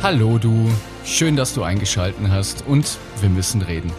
Hallo 0.00 0.38
du, 0.38 0.70
schön, 1.04 1.34
dass 1.34 1.54
du 1.54 1.64
eingeschalten 1.64 2.30
hast 2.30 2.64
und 2.68 2.98
wir 3.20 3.28
müssen 3.28 3.62
reden. 3.62 3.90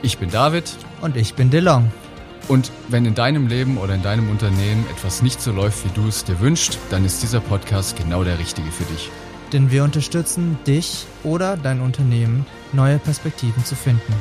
Ich 0.00 0.18
bin 0.18 0.30
David. 0.30 0.76
Und 1.00 1.16
ich 1.16 1.34
bin 1.34 1.50
DeLong. 1.50 1.90
Und 2.46 2.70
wenn 2.86 3.04
in 3.04 3.16
deinem 3.16 3.48
Leben 3.48 3.76
oder 3.78 3.96
in 3.96 4.02
deinem 4.02 4.30
Unternehmen 4.30 4.86
etwas 4.92 5.22
nicht 5.22 5.42
so 5.42 5.50
läuft, 5.50 5.84
wie 5.84 6.00
du 6.00 6.06
es 6.06 6.22
dir 6.22 6.38
wünschst, 6.38 6.78
dann 6.90 7.04
ist 7.04 7.20
dieser 7.24 7.40
Podcast 7.40 7.96
genau 7.96 8.22
der 8.22 8.38
richtige 8.38 8.70
für 8.70 8.84
dich. 8.84 9.10
Denn 9.52 9.72
wir 9.72 9.82
unterstützen 9.82 10.56
dich 10.68 11.04
oder 11.24 11.56
dein 11.56 11.80
Unternehmen, 11.80 12.46
neue 12.72 13.00
Perspektiven 13.00 13.64
zu 13.64 13.74
finden. 13.74 14.14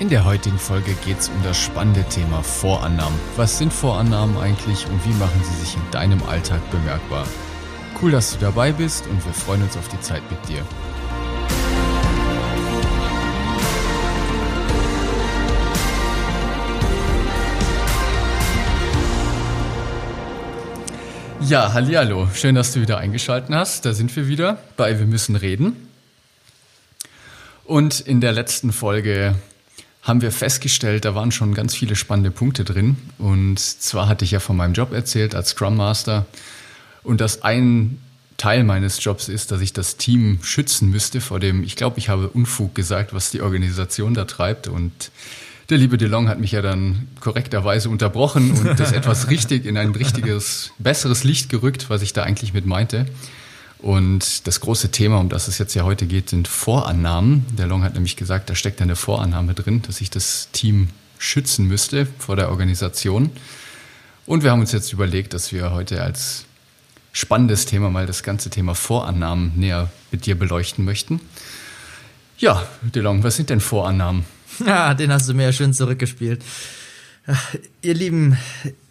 In 0.00 0.10
der 0.10 0.26
heutigen 0.26 0.58
Folge 0.58 0.92
geht 1.06 1.18
es 1.18 1.30
um 1.30 1.42
das 1.44 1.56
spannende 1.56 2.04
Thema 2.10 2.42
Vorannahmen. 2.42 3.18
Was 3.36 3.56
sind 3.56 3.72
Vorannahmen 3.72 4.36
eigentlich 4.36 4.86
und 4.86 5.02
wie 5.06 5.18
machen 5.18 5.40
sie 5.44 5.64
sich 5.64 5.76
in 5.76 5.90
deinem 5.92 6.22
Alltag 6.24 6.60
bemerkbar? 6.70 7.24
Cool, 8.02 8.10
dass 8.10 8.32
du 8.32 8.38
dabei 8.38 8.72
bist 8.72 9.06
und 9.06 9.24
wir 9.24 9.32
freuen 9.32 9.62
uns 9.62 9.76
auf 9.76 9.86
die 9.86 10.00
Zeit 10.00 10.22
mit 10.28 10.48
dir. 10.48 10.66
Ja, 21.48 21.72
hallihallo. 21.72 22.28
Schön, 22.34 22.56
dass 22.56 22.72
du 22.72 22.80
wieder 22.80 22.98
eingeschaltet 22.98 23.54
hast. 23.54 23.84
Da 23.84 23.92
sind 23.92 24.16
wir 24.16 24.26
wieder 24.26 24.58
bei 24.76 24.98
Wir 24.98 25.06
müssen 25.06 25.36
reden. 25.36 25.76
Und 27.62 28.00
in 28.00 28.20
der 28.20 28.32
letzten 28.32 28.72
Folge 28.72 29.36
haben 30.02 30.22
wir 30.22 30.32
festgestellt, 30.32 31.04
da 31.04 31.14
waren 31.14 31.30
schon 31.30 31.54
ganz 31.54 31.76
viele 31.76 31.94
spannende 31.94 32.32
Punkte 32.32 32.64
drin. 32.64 32.96
Und 33.18 33.60
zwar 33.60 34.08
hatte 34.08 34.24
ich 34.24 34.32
ja 34.32 34.40
von 34.40 34.56
meinem 34.56 34.74
Job 34.74 34.92
erzählt 34.92 35.36
als 35.36 35.50
Scrum 35.50 35.76
Master 35.76 36.26
und 37.04 37.20
dass 37.20 37.42
ein 37.42 37.98
Teil 38.36 38.64
meines 38.64 39.02
Jobs 39.02 39.28
ist, 39.28 39.52
dass 39.52 39.60
ich 39.60 39.72
das 39.72 39.96
Team 39.96 40.40
schützen 40.42 40.90
müsste 40.90 41.20
vor 41.20 41.38
dem, 41.38 41.62
ich 41.62 41.76
glaube, 41.76 41.98
ich 41.98 42.08
habe 42.08 42.28
Unfug 42.28 42.74
gesagt, 42.74 43.14
was 43.14 43.30
die 43.30 43.40
Organisation 43.40 44.14
da 44.14 44.24
treibt. 44.24 44.66
Und 44.66 45.12
der 45.70 45.78
liebe 45.78 45.96
DeLong 45.96 46.28
hat 46.28 46.40
mich 46.40 46.52
ja 46.52 46.62
dann 46.62 47.06
korrekterweise 47.20 47.88
unterbrochen 47.88 48.50
und 48.50 48.78
das 48.80 48.92
etwas 48.92 49.30
richtig 49.30 49.64
in 49.64 49.76
ein 49.76 49.90
richtiges, 49.90 50.72
besseres 50.78 51.24
Licht 51.24 51.50
gerückt, 51.50 51.88
was 51.88 52.02
ich 52.02 52.12
da 52.12 52.24
eigentlich 52.24 52.52
mit 52.52 52.66
meinte. 52.66 53.06
Und 53.78 54.46
das 54.46 54.60
große 54.60 54.90
Thema, 54.90 55.18
um 55.18 55.28
das 55.28 55.48
es 55.48 55.58
jetzt 55.58 55.74
ja 55.74 55.82
heute 55.82 56.06
geht, 56.06 56.30
sind 56.30 56.46
Vorannahmen. 56.46 57.44
Der 57.58 57.66
Long 57.66 57.82
hat 57.82 57.94
nämlich 57.94 58.16
gesagt, 58.16 58.48
da 58.48 58.54
steckt 58.54 58.80
eine 58.80 58.96
Vorannahme 58.96 59.54
drin, 59.54 59.82
dass 59.82 60.00
ich 60.00 60.10
das 60.10 60.48
Team 60.52 60.88
schützen 61.18 61.66
müsste 61.66 62.06
vor 62.18 62.36
der 62.36 62.50
Organisation. 62.50 63.30
Und 64.24 64.42
wir 64.42 64.52
haben 64.52 64.60
uns 64.60 64.72
jetzt 64.72 64.92
überlegt, 64.92 65.34
dass 65.34 65.52
wir 65.52 65.72
heute 65.72 66.02
als 66.02 66.44
spannendes 67.12 67.66
Thema 67.66 67.90
mal 67.90 68.06
das 68.06 68.22
ganze 68.22 68.50
Thema 68.50 68.74
Vorannahmen 68.74 69.52
näher 69.56 69.90
mit 70.10 70.26
dir 70.26 70.38
beleuchten 70.38 70.84
möchten. 70.84 71.20
Ja, 72.38 72.66
DeLong, 72.82 73.22
was 73.22 73.36
sind 73.36 73.50
denn 73.50 73.60
Vorannahmen? 73.60 74.24
Ja, 74.66 74.94
den 74.94 75.12
hast 75.12 75.28
du 75.28 75.34
mir 75.34 75.44
ja 75.44 75.52
schön 75.52 75.72
zurückgespielt. 75.74 76.42
Ihr 77.82 77.94
lieben 77.94 78.36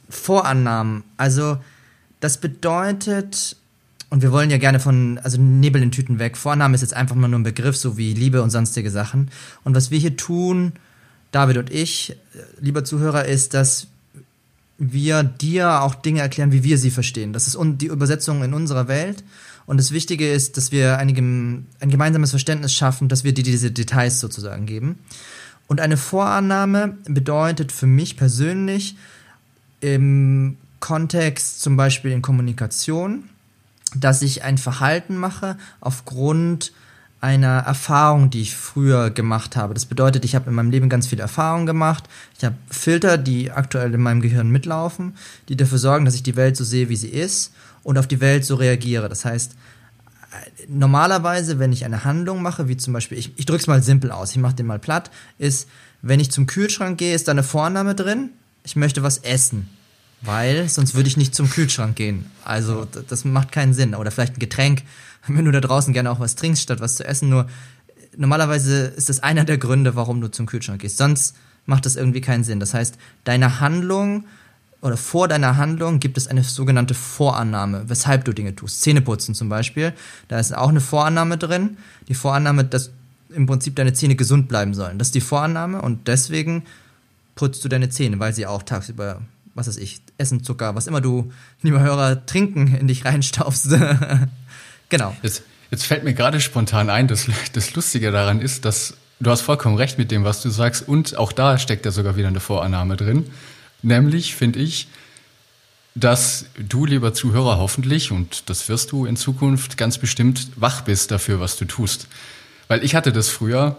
Vorannahmen, 0.09 1.03
also 1.17 1.57
das 2.19 2.39
bedeutet, 2.39 3.57
und 4.11 4.21
wir 4.21 4.31
wollen 4.31 4.49
ja 4.49 4.57
gerne 4.57 4.81
von, 4.81 5.19
also 5.23 5.39
Nebel 5.39 5.81
in 5.81 5.91
Tüten 5.91 6.19
weg. 6.19 6.35
Vorannahme 6.35 6.75
ist 6.75 6.81
jetzt 6.81 6.93
einfach 6.93 7.15
mal 7.15 7.29
nur 7.29 7.39
ein 7.39 7.43
Begriff, 7.43 7.77
so 7.77 7.97
wie 7.97 8.13
Liebe 8.13 8.41
und 8.41 8.49
sonstige 8.49 8.91
Sachen. 8.91 9.31
Und 9.63 9.73
was 9.73 9.89
wir 9.89 9.99
hier 9.99 10.17
tun, 10.17 10.73
David 11.31 11.57
und 11.57 11.71
ich, 11.71 12.17
lieber 12.59 12.83
Zuhörer, 12.83 13.25
ist, 13.25 13.53
dass 13.53 13.87
wir 14.83 15.21
dir 15.23 15.81
auch 15.81 15.93
Dinge 15.93 16.21
erklären, 16.21 16.51
wie 16.51 16.63
wir 16.63 16.77
sie 16.79 16.89
verstehen. 16.89 17.33
Das 17.33 17.45
ist 17.45 17.55
die 17.61 17.85
Übersetzung 17.85 18.43
in 18.43 18.53
unserer 18.53 18.87
Welt. 18.87 19.23
Und 19.67 19.77
das 19.77 19.91
Wichtige 19.91 20.31
ist, 20.31 20.57
dass 20.57 20.71
wir 20.71 20.97
einige, 20.97 21.21
ein 21.21 21.67
gemeinsames 21.79 22.31
Verständnis 22.31 22.73
schaffen, 22.73 23.07
dass 23.07 23.23
wir 23.23 23.31
dir 23.31 23.43
diese 23.43 23.69
Details 23.69 24.19
sozusagen 24.19 24.65
geben. 24.65 24.97
Und 25.67 25.79
eine 25.79 25.97
Vorannahme 25.97 26.97
bedeutet 27.05 27.71
für 27.71 27.85
mich 27.85 28.17
persönlich 28.17 28.95
im 29.81 30.57
Kontext 30.79 31.61
zum 31.61 31.77
Beispiel 31.77 32.11
in 32.11 32.23
Kommunikation, 32.23 33.29
dass 33.95 34.23
ich 34.23 34.43
ein 34.43 34.57
Verhalten 34.57 35.15
mache 35.15 35.57
aufgrund 35.79 36.73
einer 37.21 37.59
Erfahrung, 37.59 38.31
die 38.31 38.41
ich 38.41 38.55
früher 38.55 39.11
gemacht 39.11 39.55
habe. 39.55 39.75
Das 39.75 39.85
bedeutet, 39.85 40.25
ich 40.25 40.33
habe 40.33 40.49
in 40.49 40.55
meinem 40.55 40.71
Leben 40.71 40.89
ganz 40.89 41.05
viel 41.05 41.19
Erfahrung 41.19 41.67
gemacht. 41.67 42.05
Ich 42.37 42.43
habe 42.43 42.55
Filter, 42.69 43.19
die 43.19 43.51
aktuell 43.51 43.93
in 43.93 44.01
meinem 44.01 44.21
Gehirn 44.21 44.49
mitlaufen, 44.49 45.15
die 45.47 45.55
dafür 45.55 45.77
sorgen, 45.77 46.03
dass 46.03 46.15
ich 46.15 46.23
die 46.23 46.35
Welt 46.35 46.57
so 46.57 46.63
sehe, 46.63 46.89
wie 46.89 46.95
sie 46.95 47.09
ist 47.09 47.53
und 47.83 47.99
auf 47.99 48.07
die 48.07 48.21
Welt 48.21 48.43
so 48.43 48.55
reagiere. 48.55 49.07
Das 49.07 49.23
heißt, 49.23 49.55
normalerweise, 50.67 51.59
wenn 51.59 51.71
ich 51.71 51.85
eine 51.85 52.03
Handlung 52.03 52.41
mache, 52.41 52.67
wie 52.67 52.77
zum 52.77 52.93
Beispiel, 52.93 53.19
ich, 53.19 53.37
ich 53.37 53.45
drücke 53.45 53.61
es 53.61 53.67
mal 53.67 53.83
simpel 53.83 54.11
aus, 54.11 54.31
ich 54.31 54.37
mache 54.37 54.55
den 54.55 54.65
mal 54.65 54.79
platt, 54.79 55.11
ist, 55.37 55.67
wenn 56.01 56.19
ich 56.19 56.31
zum 56.31 56.47
Kühlschrank 56.47 56.97
gehe, 56.97 57.13
ist 57.13 57.27
da 57.27 57.31
eine 57.33 57.43
Vorname 57.43 57.93
drin, 57.93 58.31
ich 58.63 58.75
möchte 58.75 59.03
was 59.03 59.19
essen. 59.19 59.69
Weil 60.21 60.69
sonst 60.69 60.93
würde 60.93 61.09
ich 61.09 61.17
nicht 61.17 61.33
zum 61.33 61.49
Kühlschrank 61.49 61.95
gehen. 61.95 62.25
Also 62.45 62.85
das 62.85 63.25
macht 63.25 63.51
keinen 63.51 63.73
Sinn. 63.73 63.95
Oder 63.95 64.11
vielleicht 64.11 64.37
ein 64.37 64.39
Getränk, 64.39 64.83
wenn 65.27 65.45
du 65.45 65.51
da 65.51 65.61
draußen 65.61 65.93
gerne 65.93 66.11
auch 66.11 66.19
was 66.19 66.35
trinkst, 66.35 66.61
statt 66.61 66.79
was 66.79 66.95
zu 66.95 67.05
essen. 67.05 67.29
Nur 67.29 67.47
normalerweise 68.15 68.85
ist 68.85 69.09
das 69.09 69.21
einer 69.21 69.45
der 69.45 69.57
Gründe, 69.57 69.95
warum 69.95 70.21
du 70.21 70.29
zum 70.29 70.45
Kühlschrank 70.45 70.81
gehst. 70.81 70.97
Sonst 70.97 71.35
macht 71.65 71.85
das 71.85 71.95
irgendwie 71.95 72.21
keinen 72.21 72.43
Sinn. 72.43 72.59
Das 72.59 72.73
heißt, 72.73 72.97
deine 73.23 73.59
Handlung 73.59 74.25
oder 74.81 74.97
vor 74.97 75.27
deiner 75.27 75.57
Handlung 75.57 75.99
gibt 75.99 76.17
es 76.17 76.27
eine 76.27 76.43
sogenannte 76.43 76.95
Vorannahme, 76.95 77.83
weshalb 77.87 78.25
du 78.25 78.33
Dinge 78.33 78.55
tust. 78.55 78.81
Zähneputzen 78.81 79.35
zum 79.35 79.47
Beispiel, 79.47 79.93
da 80.27 80.39
ist 80.39 80.55
auch 80.55 80.69
eine 80.69 80.81
Vorannahme 80.81 81.37
drin. 81.37 81.77
Die 82.07 82.15
Vorannahme, 82.15 82.65
dass 82.65 82.89
im 83.29 83.45
Prinzip 83.45 83.75
deine 83.75 83.93
Zähne 83.93 84.15
gesund 84.15 84.47
bleiben 84.47 84.73
sollen. 84.73 84.97
Das 84.97 85.09
ist 85.09 85.15
die 85.15 85.21
Vorannahme 85.21 85.81
und 85.81 86.07
deswegen 86.07 86.63
putzt 87.35 87.63
du 87.63 87.69
deine 87.69 87.89
Zähne, 87.89 88.19
weil 88.19 88.33
sie 88.33 88.45
auch 88.45 88.63
tagsüber, 88.63 89.21
was 89.53 89.67
weiß 89.67 89.77
ich, 89.77 90.01
Essen, 90.21 90.43
Zucker, 90.43 90.75
was 90.75 90.87
immer 90.87 91.01
du, 91.01 91.31
lieber 91.61 91.81
Hörer, 91.81 92.25
trinken 92.25 92.75
in 92.75 92.87
dich 92.87 93.03
reinstaufst. 93.03 93.69
genau. 94.89 95.15
Jetzt, 95.21 95.43
jetzt 95.71 95.85
fällt 95.85 96.03
mir 96.03 96.13
gerade 96.13 96.39
spontan 96.39 96.89
ein, 96.89 97.07
dass 97.07 97.27
das 97.53 97.73
Lustige 97.73 98.11
daran 98.11 98.41
ist, 98.41 98.65
dass 98.65 98.95
du 99.19 99.29
hast 99.29 99.41
vollkommen 99.41 99.75
recht 99.75 99.97
mit 99.97 100.11
dem, 100.11 100.23
was 100.23 100.41
du 100.41 100.49
sagst 100.49 100.87
und 100.87 101.17
auch 101.17 101.31
da 101.31 101.57
steckt 101.57 101.85
ja 101.85 101.91
sogar 101.91 102.15
wieder 102.15 102.27
eine 102.27 102.39
Vorannahme 102.39 102.95
drin. 102.95 103.25
Nämlich 103.81 104.35
finde 104.35 104.59
ich, 104.59 104.87
dass 105.95 106.45
du, 106.57 106.85
lieber 106.85 107.13
Zuhörer, 107.13 107.57
hoffentlich, 107.57 108.11
und 108.11 108.49
das 108.49 108.69
wirst 108.69 108.91
du 108.91 109.05
in 109.05 109.17
Zukunft 109.17 109.77
ganz 109.77 109.97
bestimmt, 109.97 110.47
wach 110.55 110.81
bist 110.81 111.11
dafür, 111.11 111.39
was 111.39 111.57
du 111.57 111.65
tust. 111.65 112.07
Weil 112.67 112.83
ich 112.83 112.95
hatte 112.95 113.11
das 113.11 113.27
früher 113.27 113.77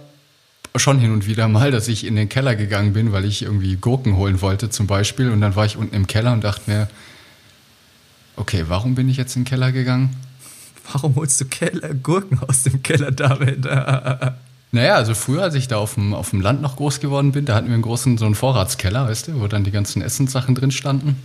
schon 0.77 0.99
hin 0.99 1.13
und 1.13 1.27
wieder 1.27 1.49
mal, 1.49 1.71
dass 1.71 1.89
ich 1.89 2.07
in 2.07 2.17
den 2.17 2.29
Keller 2.29 2.57
gegangen 2.57 2.93
bin, 2.93 3.13
weil 3.13 3.25
ich 3.25 3.43
irgendwie 3.43 3.77
Gurken 3.77 4.17
holen 4.17 4.41
wollte 4.41 4.71
zum 4.71 4.87
Beispiel. 4.87 5.31
Und 5.31 5.41
dann 5.41 5.55
war 5.55 5.67
ich 5.67 5.77
unten 5.77 5.95
im 5.95 6.07
Keller 6.07 6.33
und 6.33 6.45
dachte 6.45 6.71
mir, 6.71 6.89
okay, 8.37 8.65
warum 8.69 8.95
bin 8.95 9.09
ich 9.09 9.17
jetzt 9.17 9.37
in 9.37 9.43
den 9.43 9.49
Keller 9.49 9.73
gegangen? 9.73 10.17
Warum 10.93 11.15
holst 11.15 11.41
du 11.41 11.45
Keller, 11.45 11.95
Gurken 11.95 12.39
aus 12.41 12.63
dem 12.63 12.83
Keller, 12.83 13.11
David? 13.11 13.67
Naja, 14.75 14.95
also 14.95 15.15
früher, 15.15 15.43
als 15.43 15.55
ich 15.55 15.69
da 15.69 15.77
auf 15.77 15.95
dem, 15.95 16.15
auf 16.15 16.31
dem 16.31 16.41
Land 16.41 16.63
noch 16.63 16.77
groß 16.77 17.01
geworden 17.01 17.33
bin, 17.33 17.45
da 17.45 17.55
hatten 17.55 17.67
wir 17.67 17.75
einen 17.75 17.83
großen, 17.83 18.17
so 18.17 18.25
einen 18.25 18.35
Vorratskeller, 18.35 19.07
weißt 19.07 19.29
du, 19.29 19.41
wo 19.41 19.47
dann 19.47 19.65
die 19.65 19.71
ganzen 19.71 20.01
Essenssachen 20.01 20.55
drin 20.55 20.71
standen. 20.71 21.17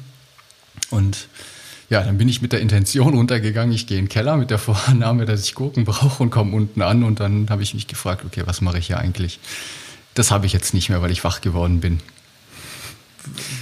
Und 0.90 1.29
ja, 1.89 2.03
dann 2.03 2.17
bin 2.17 2.27
ich 2.27 2.41
mit 2.41 2.51
der 2.51 2.59
Intention 2.59 3.13
runtergegangen, 3.13 3.73
ich 3.73 3.87
gehe 3.87 3.97
in 3.97 4.05
den 4.05 4.09
Keller 4.09 4.35
mit 4.35 4.49
der 4.49 4.57
Vorannahme, 4.57 5.25
dass 5.25 5.43
ich 5.43 5.55
Gurken 5.55 5.85
brauche 5.85 6.21
und 6.21 6.29
komme 6.29 6.53
unten 6.53 6.81
an. 6.81 7.03
Und 7.03 7.19
dann 7.19 7.49
habe 7.49 7.63
ich 7.63 7.73
mich 7.73 7.87
gefragt, 7.87 8.25
okay, 8.25 8.43
was 8.45 8.59
mache 8.61 8.77
ich 8.79 8.87
hier 8.87 8.99
eigentlich? 8.99 9.39
Das 10.13 10.31
habe 10.31 10.45
ich 10.45 10.53
jetzt 10.53 10.73
nicht 10.73 10.89
mehr, 10.89 11.01
weil 11.01 11.11
ich 11.11 11.23
wach 11.23 11.39
geworden 11.41 11.79
bin. 11.79 11.99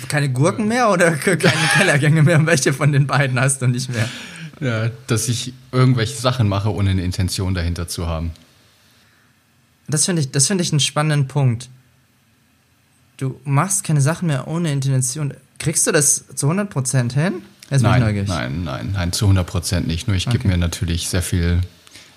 Keine 0.07 0.29
Gurken 0.29 0.67
mehr 0.67 0.89
oder 0.89 1.11
keine 1.11 1.37
Kellergänge 1.37 2.23
mehr? 2.23 2.43
Welche 2.45 2.73
von 2.73 2.91
den 2.91 3.07
beiden 3.07 3.39
hast 3.39 3.61
du 3.61 3.67
nicht 3.67 3.89
mehr? 3.89 4.09
Ja, 4.59 4.89
dass 5.07 5.28
ich 5.28 5.53
irgendwelche 5.71 6.16
Sachen 6.16 6.47
mache, 6.47 6.73
ohne 6.73 6.91
eine 6.91 7.03
Intention 7.03 7.53
dahinter 7.53 7.87
zu 7.87 8.07
haben. 8.07 8.31
Das 9.87 10.05
finde 10.05 10.21
ich, 10.21 10.31
das 10.31 10.47
finde 10.47 10.63
ich 10.63 10.71
einen 10.71 10.79
spannenden 10.79 11.28
Punkt. 11.28 11.69
Du 13.17 13.39
machst 13.43 13.83
keine 13.83 14.01
Sachen 14.01 14.28
mehr 14.28 14.47
ohne 14.47 14.71
Intention. 14.71 15.33
Kriegst 15.59 15.85
du 15.87 15.91
das 15.91 16.25
zu 16.35 16.49
100% 16.49 17.13
hin? 17.13 17.41
Jetzt 17.70 17.82
nein, 17.82 18.26
nein, 18.28 18.64
nein, 18.64 18.91
nein, 18.94 19.12
zu 19.12 19.28
100% 19.28 19.82
nicht. 19.82 20.08
Nur 20.08 20.16
ich 20.16 20.28
okay. 20.28 20.38
gebe 20.38 20.50
mir 20.50 20.58
natürlich 20.58 21.09
sehr 21.09 21.23
viel, 21.23 21.62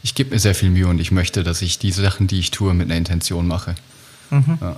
ich 0.03 0.15
gebe 0.15 0.31
mir 0.31 0.39
sehr 0.39 0.55
viel 0.55 0.71
Mühe 0.71 0.87
und 0.89 1.00
ich 1.00 1.11
möchte, 1.11 1.43
dass 1.43 1.62
ich 1.62 1.79
die 1.79 1.91
Sachen, 1.91 2.27
die 2.27 2.39
ich 2.39 2.50
tue, 2.50 2.75
mit 2.75 2.87
einer 2.87 2.97
Intention 2.97 3.47
mache. 3.47 3.75
Mhm. 4.31 4.59
Ja, 4.61 4.77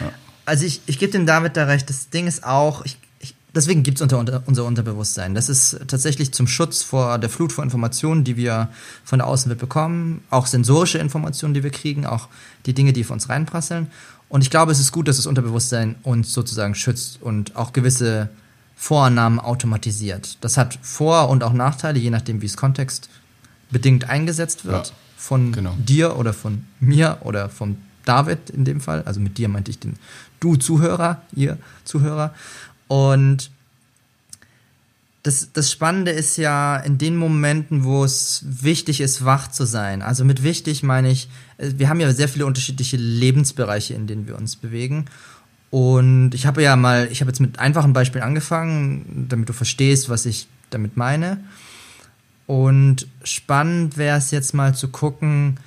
ja. 0.00 0.12
Also 0.44 0.64
ich, 0.64 0.80
ich 0.86 0.98
gebe 0.98 1.10
dem 1.12 1.26
David 1.26 1.56
da 1.56 1.64
recht. 1.64 1.88
Das 1.88 2.08
Ding 2.10 2.28
ist 2.28 2.44
auch, 2.44 2.84
ich, 2.84 2.98
ich, 3.18 3.34
deswegen 3.52 3.82
gibt 3.82 3.98
es 3.98 4.02
unter, 4.02 4.18
unter, 4.18 4.42
unser 4.46 4.64
Unterbewusstsein. 4.64 5.34
Das 5.34 5.48
ist 5.48 5.80
tatsächlich 5.88 6.32
zum 6.32 6.46
Schutz 6.46 6.82
vor 6.82 7.18
der 7.18 7.30
Flut 7.30 7.52
von 7.52 7.64
Informationen, 7.64 8.22
die 8.22 8.36
wir 8.36 8.68
von 9.04 9.18
der 9.18 9.26
Außenwelt 9.26 9.58
bekommen, 9.58 10.22
auch 10.30 10.46
sensorische 10.46 10.98
Informationen, 10.98 11.54
die 11.54 11.64
wir 11.64 11.70
kriegen, 11.70 12.06
auch 12.06 12.28
die 12.66 12.74
Dinge, 12.74 12.92
die 12.92 13.02
auf 13.02 13.10
uns 13.10 13.28
reinprasseln. 13.28 13.88
Und 14.28 14.42
ich 14.42 14.50
glaube, 14.50 14.70
es 14.70 14.78
ist 14.78 14.92
gut, 14.92 15.08
dass 15.08 15.16
das 15.16 15.26
Unterbewusstsein 15.26 15.96
uns 16.04 16.32
sozusagen 16.32 16.76
schützt 16.76 17.20
und 17.20 17.56
auch 17.56 17.72
gewisse 17.72 18.30
Vorannahmen 18.82 19.38
automatisiert. 19.38 20.38
Das 20.40 20.56
hat 20.56 20.76
Vor- 20.82 21.28
und 21.28 21.44
auch 21.44 21.52
Nachteile, 21.52 22.00
je 22.00 22.10
nachdem, 22.10 22.42
wie 22.42 22.46
es 22.46 22.56
Kontext 22.56 23.08
bedingt 23.70 24.10
eingesetzt 24.10 24.64
wird 24.64 24.88
Ja, 24.88 24.94
von 25.16 25.52
genau. 25.52 25.76
dir 25.78 26.16
oder 26.16 26.32
von 26.32 26.66
mir 26.80 27.18
oder 27.20 27.48
von 27.48 27.76
David 28.04 28.50
in 28.50 28.64
dem 28.64 28.80
Fall. 28.80 29.02
Also 29.04 29.20
mit 29.20 29.38
dir 29.38 29.48
meinte 29.48 29.70
ich 29.70 29.78
den 29.78 29.94
du 30.40 30.56
Zuhörer, 30.56 31.22
ihr 31.32 31.58
Zuhörer. 31.84 32.34
Und 32.88 33.52
das, 35.22 35.50
das 35.52 35.70
Spannende 35.70 36.10
ist 36.10 36.36
ja 36.36 36.76
in 36.78 36.98
den 36.98 37.14
Momenten, 37.14 37.84
wo 37.84 38.02
es 38.02 38.44
wichtig 38.44 39.00
ist, 39.00 39.24
wach 39.24 39.48
zu 39.48 39.64
sein. 39.64 40.02
Also 40.02 40.24
mit 40.24 40.42
wichtig 40.42 40.82
meine 40.82 41.08
ich, 41.08 41.28
äh, 41.58 41.70
wir 41.76 41.88
haben 41.88 42.00
ja 42.00 42.12
sehr 42.12 42.28
viele 42.28 42.46
unterschiedliche 42.46 42.96
Lebensbereiche, 42.96 43.94
in 43.94 44.08
denen 44.08 44.26
wir 44.26 44.36
uns 44.36 44.56
bewegen. 44.56 45.04
Und 45.72 46.34
ich 46.34 46.44
habe 46.44 46.62
ja 46.62 46.76
mal, 46.76 47.08
ich 47.10 47.22
habe 47.22 47.30
jetzt 47.30 47.40
mit 47.40 47.58
einfachen 47.58 47.94
Beispielen 47.94 48.22
angefangen, 48.22 49.24
damit 49.30 49.48
du 49.48 49.54
verstehst, 49.54 50.10
was 50.10 50.26
ich 50.26 50.46
damit 50.68 50.98
meine. 50.98 51.42
Und 52.46 53.06
spannend 53.24 53.96
wäre 53.96 54.18
es 54.18 54.30
jetzt 54.32 54.52
mal 54.52 54.74
zu 54.74 54.88
gucken, 54.88 55.58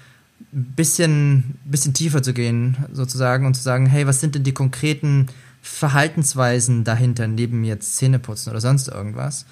ein 0.53 0.73
bisschen, 0.75 1.57
bisschen 1.65 1.95
tiefer 1.95 2.21
zu 2.21 2.35
gehen, 2.35 2.77
sozusagen, 2.93 3.47
und 3.47 3.55
zu 3.55 3.63
sagen, 3.63 3.87
hey, 3.87 4.05
was 4.05 4.19
sind 4.19 4.35
denn 4.35 4.43
die 4.43 4.53
konkreten 4.53 5.25
Verhaltensweisen 5.63 6.83
dahinter, 6.83 7.27
neben 7.27 7.63
jetzt 7.63 7.95
Zähneputzen 7.95 8.51
oder 8.51 8.61
sonst 8.61 8.87
irgendwas? 8.87 9.47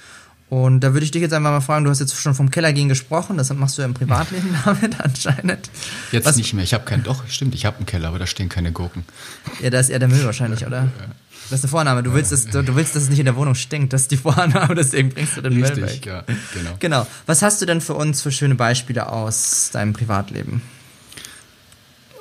Und 0.49 0.81
da 0.81 0.93
würde 0.93 1.03
ich 1.03 1.09
dich 1.11 1.21
jetzt 1.21 1.33
einfach 1.33 1.49
mal 1.49 1.61
fragen, 1.61 1.83
du 1.85 1.89
hast 1.89 1.99
jetzt 1.99 2.15
schon 2.15 2.35
vom 2.35 2.51
Kellergehen 2.51 2.87
gesprochen, 2.87 3.37
das 3.37 3.51
machst 3.53 3.77
du 3.77 3.81
ja 3.81 3.87
im 3.87 3.95
Privatleben 3.95 4.55
damit 4.65 4.99
anscheinend. 4.99 5.69
Jetzt 6.11 6.25
Was- 6.25 6.35
nicht 6.35 6.53
mehr. 6.53 6.63
Ich 6.63 6.73
habe 6.75 6.85
keinen, 6.85 7.03
doch, 7.03 7.27
stimmt, 7.27 7.55
ich 7.55 7.65
habe 7.65 7.77
einen 7.77 7.85
Keller, 7.87 8.09
aber 8.09 8.19
da 8.19 8.27
stehen 8.27 8.49
keine 8.49 8.71
Gurken. 8.71 9.03
Ja, 9.61 9.69
da 9.71 9.79
ist 9.79 9.89
eher 9.89 9.99
der 9.99 10.09
Müll 10.09 10.23
wahrscheinlich, 10.25 10.65
oder? 10.67 10.91
Das 11.49 11.59
ist 11.59 11.65
eine 11.65 11.71
Vorname. 11.71 12.03
Du 12.03 12.13
willst, 12.13 12.31
dass, 12.31 12.45
du, 12.45 12.75
willst, 12.75 12.95
dass 12.95 13.03
es 13.03 13.09
nicht 13.09 13.19
in 13.19 13.25
der 13.25 13.35
Wohnung 13.35 13.55
stinkt. 13.55 13.93
Das 13.93 14.03
ist 14.03 14.11
die 14.11 14.17
Vorname, 14.17 14.75
deswegen 14.77 15.09
bringst 15.09 15.37
du 15.37 15.41
den 15.41 15.53
Müll 15.53 15.65
Richtig, 15.65 15.83
weg. 15.83 16.05
ja, 16.05 16.23
genau. 16.53 16.71
Genau. 16.79 17.07
Was 17.25 17.41
hast 17.41 17.61
du 17.61 17.65
denn 17.65 17.81
für 17.81 17.95
uns 17.95 18.21
für 18.21 18.31
schöne 18.31 18.55
Beispiele 18.55 19.09
aus 19.09 19.69
deinem 19.73 19.93
Privatleben? 19.93 20.61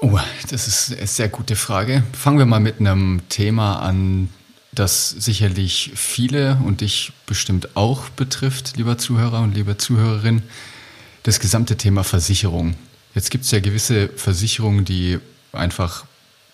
Oh, 0.01 0.19
das 0.51 0.67
ist 0.67 0.97
eine 0.97 1.07
sehr 1.07 1.29
gute 1.29 1.55
Frage. 1.55 2.03
Fangen 2.13 2.39
wir 2.39 2.47
mal 2.47 2.59
mit 2.61 2.81
einem 2.81 3.21
Thema 3.29 3.77
an, 3.81 4.31
das 4.73 5.11
sicherlich 5.11 5.93
viele 5.95 6.59
und 6.65 6.81
dich 6.81 7.13
bestimmt 7.27 7.77
auch 7.77 8.09
betrifft, 8.11 8.77
lieber 8.77 8.97
Zuhörer 8.97 9.41
und 9.41 9.55
liebe 9.55 9.77
Zuhörerin. 9.77 10.43
Das 11.25 11.39
gesamte 11.39 11.77
Thema 11.77 12.03
Versicherung. 12.03 12.75
Jetzt 13.15 13.31
gibt 13.31 13.45
es 13.45 13.51
ja 13.51 13.61
gewisse 13.61 14.09
Versicherungen, 14.09 14.85
die 14.85 15.19
einfach 15.53 16.05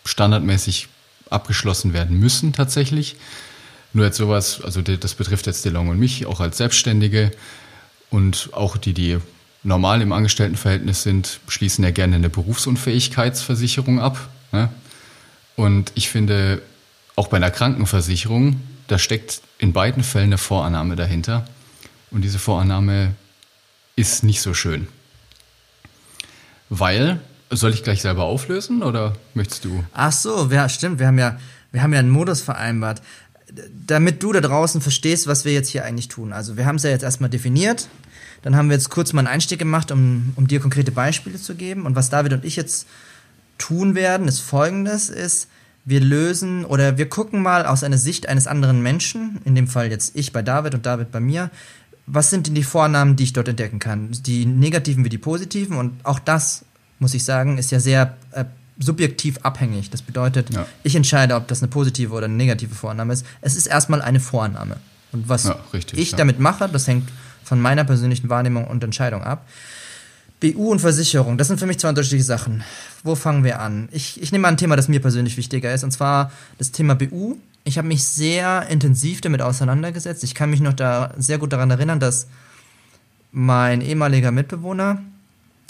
standardmäßig 0.04 0.88
abgeschlossen 1.30 1.92
werden 1.92 2.18
müssen 2.18 2.52
tatsächlich. 2.52 3.16
Nur 3.92 4.04
jetzt 4.04 4.16
sowas, 4.16 4.62
also 4.62 4.82
das 4.82 5.14
betrifft 5.14 5.46
jetzt 5.46 5.64
DeLong 5.64 5.88
und 5.88 5.98
mich, 5.98 6.26
auch 6.26 6.40
als 6.40 6.58
Selbstständige 6.58 7.30
und 8.10 8.50
auch 8.52 8.76
die, 8.76 8.92
die 8.92 9.18
normal 9.62 10.02
im 10.02 10.12
Angestelltenverhältnis 10.12 11.02
sind, 11.02 11.40
schließen 11.48 11.84
ja 11.84 11.90
gerne 11.90 12.16
eine 12.16 12.28
Berufsunfähigkeitsversicherung 12.28 14.00
ab. 14.00 14.28
Ne? 14.52 14.68
Und 15.56 15.92
ich 15.94 16.08
finde, 16.08 16.62
auch 17.18 17.26
bei 17.26 17.36
einer 17.36 17.50
Krankenversicherung, 17.50 18.60
da 18.86 18.96
steckt 18.96 19.42
in 19.58 19.72
beiden 19.72 20.04
Fällen 20.04 20.26
eine 20.26 20.38
Vorannahme 20.38 20.94
dahinter. 20.94 21.44
Und 22.12 22.22
diese 22.22 22.38
Vorannahme 22.38 23.16
ist 23.96 24.22
nicht 24.22 24.40
so 24.40 24.54
schön. 24.54 24.86
Weil, 26.70 27.20
soll 27.50 27.72
ich 27.72 27.82
gleich 27.82 28.02
selber 28.02 28.24
auflösen 28.24 28.84
oder 28.84 29.16
möchtest 29.34 29.64
du? 29.64 29.84
Ach 29.92 30.12
so, 30.12 30.48
ja, 30.50 30.68
stimmt. 30.68 31.00
Wir 31.00 31.08
haben 31.08 31.18
ja, 31.18 31.38
wir 31.72 31.82
haben 31.82 31.92
ja 31.92 31.98
einen 31.98 32.10
Modus 32.10 32.40
vereinbart. 32.40 33.02
Damit 33.86 34.22
du 34.22 34.32
da 34.32 34.40
draußen 34.40 34.80
verstehst, 34.80 35.26
was 35.26 35.44
wir 35.44 35.52
jetzt 35.52 35.70
hier 35.70 35.84
eigentlich 35.84 36.08
tun. 36.08 36.32
Also 36.32 36.56
wir 36.56 36.66
haben 36.66 36.76
es 36.76 36.84
ja 36.84 36.90
jetzt 36.90 37.02
erstmal 37.02 37.30
definiert. 37.30 37.88
Dann 38.42 38.54
haben 38.54 38.68
wir 38.68 38.76
jetzt 38.76 38.90
kurz 38.90 39.12
mal 39.12 39.20
einen 39.20 39.28
Einstieg 39.28 39.58
gemacht, 39.58 39.90
um, 39.90 40.34
um 40.36 40.46
dir 40.46 40.60
konkrete 40.60 40.92
Beispiele 40.92 41.40
zu 41.40 41.56
geben. 41.56 41.84
Und 41.84 41.96
was 41.96 42.10
David 42.10 42.32
und 42.34 42.44
ich 42.44 42.54
jetzt 42.54 42.86
tun 43.56 43.96
werden, 43.96 44.28
ist 44.28 44.38
folgendes, 44.38 45.08
ist, 45.08 45.48
wir 45.88 46.00
lösen 46.00 46.64
oder 46.66 46.98
wir 46.98 47.08
gucken 47.08 47.42
mal 47.42 47.64
aus 47.64 47.82
einer 47.82 47.96
Sicht 47.98 48.28
eines 48.28 48.46
anderen 48.46 48.82
Menschen, 48.82 49.38
in 49.44 49.54
dem 49.54 49.66
Fall 49.66 49.90
jetzt 49.90 50.14
ich 50.16 50.32
bei 50.32 50.42
David 50.42 50.74
und 50.74 50.84
David 50.84 51.10
bei 51.10 51.20
mir, 51.20 51.50
was 52.06 52.30
sind 52.30 52.46
denn 52.46 52.54
die 52.54 52.62
Vornamen, 52.62 53.16
die 53.16 53.24
ich 53.24 53.32
dort 53.32 53.48
entdecken 53.48 53.78
kann? 53.78 54.10
Die 54.26 54.44
negativen 54.46 55.04
wie 55.04 55.08
die 55.08 55.18
positiven 55.18 55.76
und 55.76 56.04
auch 56.04 56.18
das, 56.18 56.64
muss 56.98 57.14
ich 57.14 57.24
sagen, 57.24 57.58
ist 57.58 57.70
ja 57.70 57.80
sehr 57.80 58.16
äh, 58.32 58.44
subjektiv 58.78 59.38
abhängig. 59.42 59.90
Das 59.90 60.02
bedeutet, 60.02 60.52
Ja. 60.54 60.66
ich 60.82 60.94
entscheide, 60.94 61.34
ob 61.34 61.48
das 61.48 61.62
eine 61.62 61.68
positive 61.70 62.12
oder 62.14 62.26
eine 62.26 62.34
negative 62.34 62.74
Vorname 62.74 63.12
ist. 63.12 63.24
Es 63.40 63.56
ist 63.56 63.66
erstmal 63.66 64.02
eine 64.02 64.20
Vorname. 64.20 64.76
Und 65.12 65.28
was 65.28 65.44
Ja, 65.44 65.58
richtig, 65.72 65.98
ich 65.98 66.12
ja. 66.12 66.18
damit 66.18 66.38
mache, 66.38 66.68
das 66.68 66.86
hängt 66.86 67.08
von 67.44 67.60
meiner 67.60 67.84
persönlichen 67.84 68.28
Wahrnehmung 68.28 68.66
und 68.66 68.84
Entscheidung 68.84 69.22
ab. 69.22 69.46
BU 70.40 70.70
und 70.70 70.80
Versicherung, 70.80 71.36
das 71.36 71.48
sind 71.48 71.58
für 71.58 71.66
mich 71.66 71.78
zwei 71.78 71.88
unterschiedliche 71.88 72.24
Sachen. 72.24 72.62
Wo 73.02 73.14
fangen 73.14 73.44
wir 73.44 73.60
an? 73.60 73.88
Ich, 73.92 74.22
ich 74.22 74.30
nehme 74.30 74.42
mal 74.42 74.48
ein 74.48 74.56
Thema, 74.56 74.76
das 74.76 74.88
mir 74.88 75.00
persönlich 75.00 75.36
wichtiger 75.36 75.72
ist, 75.72 75.84
und 75.84 75.90
zwar 75.90 76.30
das 76.58 76.70
Thema 76.70 76.94
BU. 76.94 77.36
Ich 77.64 77.76
habe 77.78 77.88
mich 77.88 78.04
sehr 78.04 78.66
intensiv 78.68 79.20
damit 79.20 79.42
auseinandergesetzt. 79.42 80.24
Ich 80.24 80.34
kann 80.34 80.50
mich 80.50 80.60
noch 80.60 80.72
da 80.72 81.12
sehr 81.18 81.38
gut 81.38 81.52
daran 81.52 81.70
erinnern, 81.70 82.00
dass 82.00 82.28
mein 83.32 83.80
ehemaliger 83.80 84.30
Mitbewohner 84.30 85.02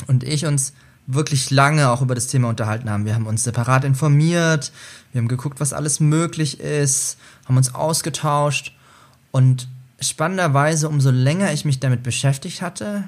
und 0.07 0.23
ich 0.23 0.47
uns 0.47 0.75
wirklich 1.07 1.51
lange 1.51 1.91
auch 1.91 2.03
über 2.03 2.15
das 2.15 2.27
Thema 2.27 2.51
unterhalten 2.51 2.91
haben. 2.91 3.07
Wir 3.07 3.15
haben 3.15 3.27
uns 3.27 3.43
separat 3.43 3.85
informiert, 3.85 4.71
wir 5.13 5.21
haben 5.21 5.29
geguckt, 5.29 5.59
was 5.59 5.73
alles 5.73 6.01
möglich 6.01 6.61
ist, 6.61 7.17
haben 7.47 7.57
uns 7.57 7.75
ausgetauscht 7.75 8.77
und 9.31 9.69
spannenderweise, 10.01 10.89
umso 10.89 11.11
länger 11.11 11.53
ich 11.53 11.65
mich 11.65 11.81
damit 11.81 12.03
beschäftigt 12.03 12.61
hatte, 12.63 13.05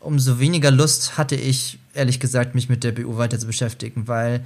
umso 0.00 0.38
weniger 0.38 0.70
Lust 0.70 1.18
hatte 1.18 1.36
ich, 1.36 1.78
ehrlich 1.94 2.20
gesagt, 2.20 2.54
mich 2.54 2.68
mit 2.68 2.84
der 2.84 2.92
BU 2.92 3.16
weiter 3.16 3.38
zu 3.38 3.46
beschäftigen, 3.46 4.08
weil 4.08 4.44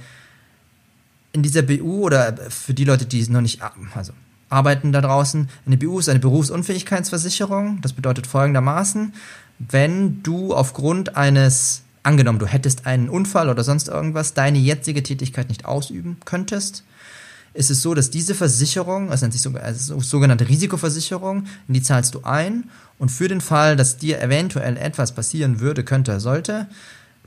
in 1.31 1.43
dieser 1.43 1.63
BU 1.63 2.03
oder 2.03 2.35
für 2.49 2.73
die 2.73 2.85
Leute, 2.85 3.05
die 3.05 3.19
es 3.19 3.29
noch 3.29 3.41
nicht 3.41 3.61
also 3.95 4.13
arbeiten 4.49 4.91
da 4.91 5.01
draußen, 5.01 5.49
eine 5.65 5.77
BU 5.77 5.99
ist 5.99 6.09
eine 6.09 6.19
Berufsunfähigkeitsversicherung. 6.19 7.81
Das 7.81 7.93
bedeutet 7.93 8.27
folgendermaßen, 8.27 9.13
wenn 9.57 10.21
du 10.21 10.53
aufgrund 10.53 11.15
eines, 11.17 11.81
angenommen, 12.03 12.39
du 12.39 12.45
hättest 12.45 12.85
einen 12.85 13.09
Unfall 13.09 13.49
oder 13.49 13.63
sonst 13.63 13.87
irgendwas, 13.87 14.33
deine 14.33 14.59
jetzige 14.59 15.01
Tätigkeit 15.01 15.49
nicht 15.49 15.65
ausüben 15.65 16.17
könntest, 16.25 16.83
ist 17.53 17.69
es 17.69 17.81
so, 17.81 17.93
dass 17.93 18.09
diese 18.09 18.35
Versicherung, 18.35 19.09
das 19.09 19.21
nennt 19.21 19.33
sich 19.33 19.41
so, 19.41 19.51
also 19.51 19.99
sogenannte 19.99 20.47
Risikoversicherung, 20.47 21.45
in 21.67 21.73
die 21.73 21.83
zahlst 21.83 22.15
du 22.15 22.23
ein 22.23 22.69
und 22.97 23.09
für 23.09 23.27
den 23.27 23.41
Fall, 23.41 23.75
dass 23.75 23.97
dir 23.97 24.21
eventuell 24.21 24.77
etwas 24.77 25.13
passieren 25.13 25.59
würde, 25.59 25.83
könnte, 25.83 26.19
sollte, 26.19 26.67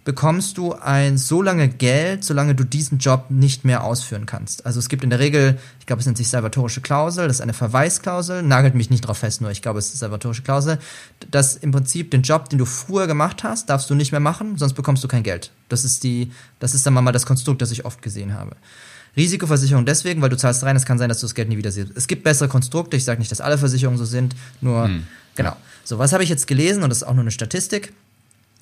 bekommst 0.07 0.57
du 0.57 0.73
ein 0.73 1.19
so 1.19 1.43
lange 1.43 1.69
Geld, 1.69 2.23
solange 2.23 2.55
du 2.55 2.63
diesen 2.63 2.99
Job 2.99 3.27
nicht 3.29 3.65
mehr 3.65 3.83
ausführen 3.83 4.25
kannst. 4.25 4.65
Also 4.65 4.79
es 4.79 4.89
gibt 4.89 5.03
in 5.03 5.11
der 5.11 5.19
Regel, 5.19 5.59
ich 5.81 5.87
glaube, 5.87 5.99
es 5.99 6.07
nennt 6.07 6.17
sich 6.17 6.29
salvatorische 6.29 6.81
Klausel, 6.81 7.27
das 7.27 7.39
ist 7.39 7.43
eine 7.43 7.53
Verweisklausel, 7.53 8.45
nagelt 8.45 8.77
mich 8.77 8.89
nicht 8.89 9.01
drauf 9.01 9.19
fest, 9.19 9.41
nur 9.41 9.51
ich 9.51 9.63
glaube, 9.63 9.81
es 9.81 9.93
ist 9.93 9.99
salvatorische 9.99 10.43
Klausel, 10.43 10.79
dass 11.33 11.57
im 11.57 11.73
Prinzip 11.73 12.13
den 12.13 12.23
Job, 12.23 12.49
den 12.49 12.61
du 12.61 12.67
früher 12.67 13.09
gemacht 13.09 13.43
hast, 13.43 13.69
darfst 13.69 13.91
du 13.91 13.97
nicht 13.97 14.13
mehr 14.13 14.21
machen, 14.21 14.57
sonst 14.59 14.75
bekommst 14.75 15.03
du 15.03 15.09
kein 15.09 15.25
Geld. 15.25 15.51
Das 15.69 15.85
ist 15.85 16.05
die, 16.05 16.31
das 16.61 16.73
ist 16.73 16.87
dann 16.87 16.95
mal 16.95 17.11
das 17.11 17.27
Konstrukt, 17.27 17.61
das 17.61 17.73
ich 17.73 17.85
oft 17.85 18.01
gesehen 18.01 18.33
habe. 18.35 18.55
Risikoversicherung 19.17 19.87
deswegen, 19.87 20.21
weil 20.23 20.29
du 20.29 20.37
zahlst 20.37 20.63
rein, 20.65 20.77
es 20.77 20.85
kann 20.85 20.99
sein, 20.99 21.09
dass 21.09 21.21
du 21.21 21.27
das 21.27 21.35
Geld 21.35 21.49
nie 21.49 21.57
wieder 21.57 21.71
siehst. 21.73 21.93
Es 21.95 22.07
gibt 22.07 22.23
bessere 22.25 22.49
Konstrukte, 22.49 22.97
ich 22.97 23.05
sage 23.05 23.19
nicht, 23.19 23.31
dass 23.31 23.41
alle 23.41 23.59
Versicherungen 23.59 23.99
so 23.99 24.05
sind, 24.05 24.35
nur, 24.61 24.91
genau. 25.35 25.57
So, 25.85 25.99
was 25.99 26.13
habe 26.13 26.23
ich 26.25 26.29
jetzt 26.29 26.47
gelesen 26.47 26.83
und 26.83 26.91
das 26.91 26.99
ist 26.99 27.05
auch 27.05 27.15
nur 27.15 27.23
eine 27.23 27.31
Statistik, 27.31 27.93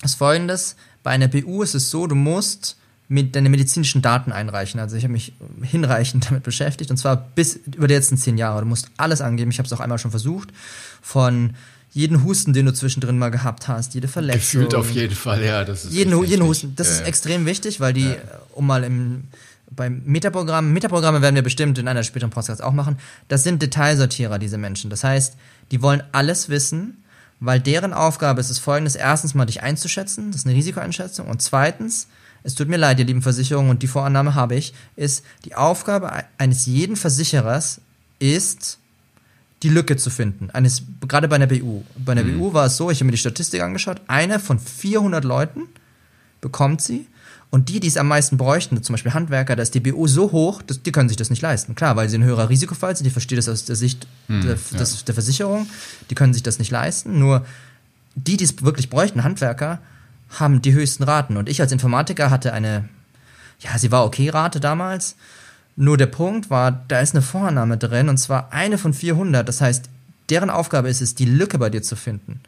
ist 0.03 0.15
folgendes, 0.15 0.75
bei 1.03 1.11
einer 1.11 1.27
BU 1.27 1.63
ist 1.63 1.75
es 1.75 1.89
so, 1.89 2.07
du 2.07 2.15
musst 2.15 2.77
mit 3.07 3.35
deine 3.35 3.49
medizinischen 3.49 4.01
Daten 4.01 4.31
einreichen. 4.31 4.79
Also 4.79 4.95
ich 4.95 5.03
habe 5.03 5.13
mich 5.13 5.33
hinreichend 5.61 6.25
damit 6.29 6.43
beschäftigt 6.43 6.89
und 6.89 6.97
zwar 6.97 7.17
bis 7.17 7.59
über 7.75 7.87
die 7.87 7.93
letzten 7.93 8.17
zehn 8.17 8.37
Jahre. 8.37 8.61
Du 8.61 8.67
musst 8.67 8.89
alles 8.97 9.21
angeben. 9.21 9.51
Ich 9.51 9.59
habe 9.59 9.67
es 9.67 9.73
auch 9.73 9.79
einmal 9.79 9.99
schon 9.99 10.09
versucht. 10.11 10.49
Von 11.01 11.53
jeden 11.93 12.23
Husten, 12.23 12.51
den 12.53 12.65
du 12.65 12.73
zwischendrin 12.73 13.17
mal 13.17 13.29
gehabt 13.29 13.67
hast, 13.67 13.93
jede 13.93 14.07
Verletzung. 14.07 14.39
Gefühlt 14.41 14.75
auf 14.75 14.89
jeden 14.91 15.15
Fall, 15.15 15.43
ja. 15.43 15.63
Das 15.63 15.85
ist 15.85 15.93
Jeden, 15.93 16.19
jeden. 16.25 16.43
Husten. 16.45 16.75
Das 16.75 16.87
Ja, 16.87 16.93
ist 16.93 16.99
ja. 17.01 17.05
extrem 17.05 17.45
wichtig, 17.45 17.79
weil 17.79 17.93
die, 17.93 18.07
äh, 18.07 18.17
um 18.53 18.65
mal 18.67 18.83
im, 18.83 19.25
beim 19.71 20.01
Metaprogramm, 20.05 20.73
Metaprogramme 20.73 21.21
werden 21.21 21.35
wir 21.35 21.41
bestimmt 21.41 21.77
in 21.77 21.87
einer 21.87 22.03
späteren 22.03 22.29
Podcast 22.29 22.63
auch 22.63 22.71
machen, 22.71 22.97
das 23.27 23.43
sind 23.43 23.61
Detailsortierer, 23.61 24.39
diese 24.39 24.57
Menschen. 24.57 24.89
Das 24.89 25.03
heißt, 25.03 25.35
die 25.71 25.81
wollen 25.81 26.03
alles 26.11 26.49
wissen, 26.49 27.03
weil 27.39 27.59
deren 27.59 27.93
Aufgabe 27.93 28.41
ist 28.41 28.49
es 28.49 28.59
folgendes, 28.59 28.95
erstens 28.95 29.33
mal 29.33 29.45
dich 29.45 29.63
einzuschätzen, 29.63 30.31
das 30.31 30.41
ist 30.41 30.47
eine 30.47 30.55
Risikoeinschätzung, 30.55 31.27
und 31.27 31.41
zweitens, 31.41 32.07
es 32.43 32.55
tut 32.55 32.69
mir 32.69 32.77
leid, 32.77 32.99
ihr 32.99 33.05
lieben 33.05 33.21
Versicherungen, 33.21 33.71
und 33.71 33.83
die 33.83 33.87
Vorannahme 33.87 34.35
habe 34.35 34.55
ich, 34.55 34.73
ist, 34.95 35.25
die 35.45 35.55
Aufgabe 35.55 36.11
eines 36.37 36.65
jeden 36.65 36.95
Versicherers 36.95 37.81
ist, 38.19 38.79
die 39.63 39.69
Lücke 39.69 39.97
zu 39.97 40.09
finden. 40.09 40.51
Eines, 40.51 40.83
gerade 41.07 41.27
bei 41.27 41.37
einer 41.37 41.47
BU. 41.47 41.83
Bei 41.97 42.11
einer 42.11 42.23
BU 42.23 42.53
war 42.53 42.67
es 42.67 42.77
so, 42.77 42.91
ich 42.91 42.99
habe 42.99 43.05
mir 43.05 43.13
die 43.13 43.17
Statistik 43.17 43.61
angeschaut, 43.61 44.01
eine 44.07 44.39
von 44.39 44.59
400 44.59 45.23
Leuten 45.23 45.61
bekommt 46.39 46.81
sie. 46.81 47.07
Und 47.51 47.69
die, 47.69 47.79
die 47.79 47.87
es 47.87 47.97
am 47.97 48.07
meisten 48.07 48.37
bräuchten, 48.37 48.81
zum 48.83 48.93
Beispiel 48.93 49.13
Handwerker, 49.13 49.55
da 49.55 49.63
ist 49.63 49.73
die 49.75 49.79
BU 49.79 50.07
so 50.07 50.31
hoch, 50.31 50.61
dass, 50.61 50.81
die 50.81 50.91
können 50.91 51.09
sich 51.09 51.17
das 51.17 51.29
nicht 51.29 51.41
leisten. 51.41 51.75
Klar, 51.75 51.95
weil 51.95 52.09
sie 52.09 52.17
ein 52.17 52.23
höherer 52.23 52.49
Risikofall 52.49 52.95
sind, 52.95 53.07
ich 53.07 53.13
verstehe 53.13 53.37
das 53.37 53.47
aus 53.47 53.65
der 53.65 53.75
Sicht 53.75 54.07
der, 54.27 54.57
des, 54.77 55.05
der 55.05 55.13
Versicherung, 55.13 55.67
die 56.09 56.15
können 56.15 56.33
sich 56.33 56.43
das 56.43 56.59
nicht 56.59 56.71
leisten. 56.71 57.17
Nur 57.19 57.45
die, 58.15 58.37
die 58.37 58.43
es 58.43 58.61
wirklich 58.61 58.89
bräuchten, 58.89 59.23
Handwerker, 59.23 59.79
haben 60.29 60.61
die 60.61 60.73
höchsten 60.73 61.03
Raten. 61.03 61.37
Und 61.37 61.47
ich 61.49 61.61
als 61.61 61.71
Informatiker 61.71 62.29
hatte 62.29 62.53
eine, 62.53 62.89
ja, 63.59 63.77
sie 63.77 63.91
war 63.91 64.05
okay 64.05 64.29
Rate 64.29 64.59
damals. 64.59 65.15
Nur 65.75 65.97
der 65.97 66.07
Punkt 66.07 66.49
war, 66.49 66.83
da 66.87 66.99
ist 66.99 67.13
eine 67.13 67.21
Vorannahme 67.21 67.77
drin 67.77 68.09
und 68.09 68.17
zwar 68.17 68.51
eine 68.53 68.77
von 68.77 68.93
400. 68.93 69.47
Das 69.47 69.61
heißt, 69.61 69.89
deren 70.29 70.49
Aufgabe 70.49 70.89
ist 70.89 71.01
es, 71.01 71.15
die 71.15 71.25
Lücke 71.25 71.57
bei 71.57 71.69
dir 71.69 71.83
zu 71.83 71.95
finden. 71.95 72.39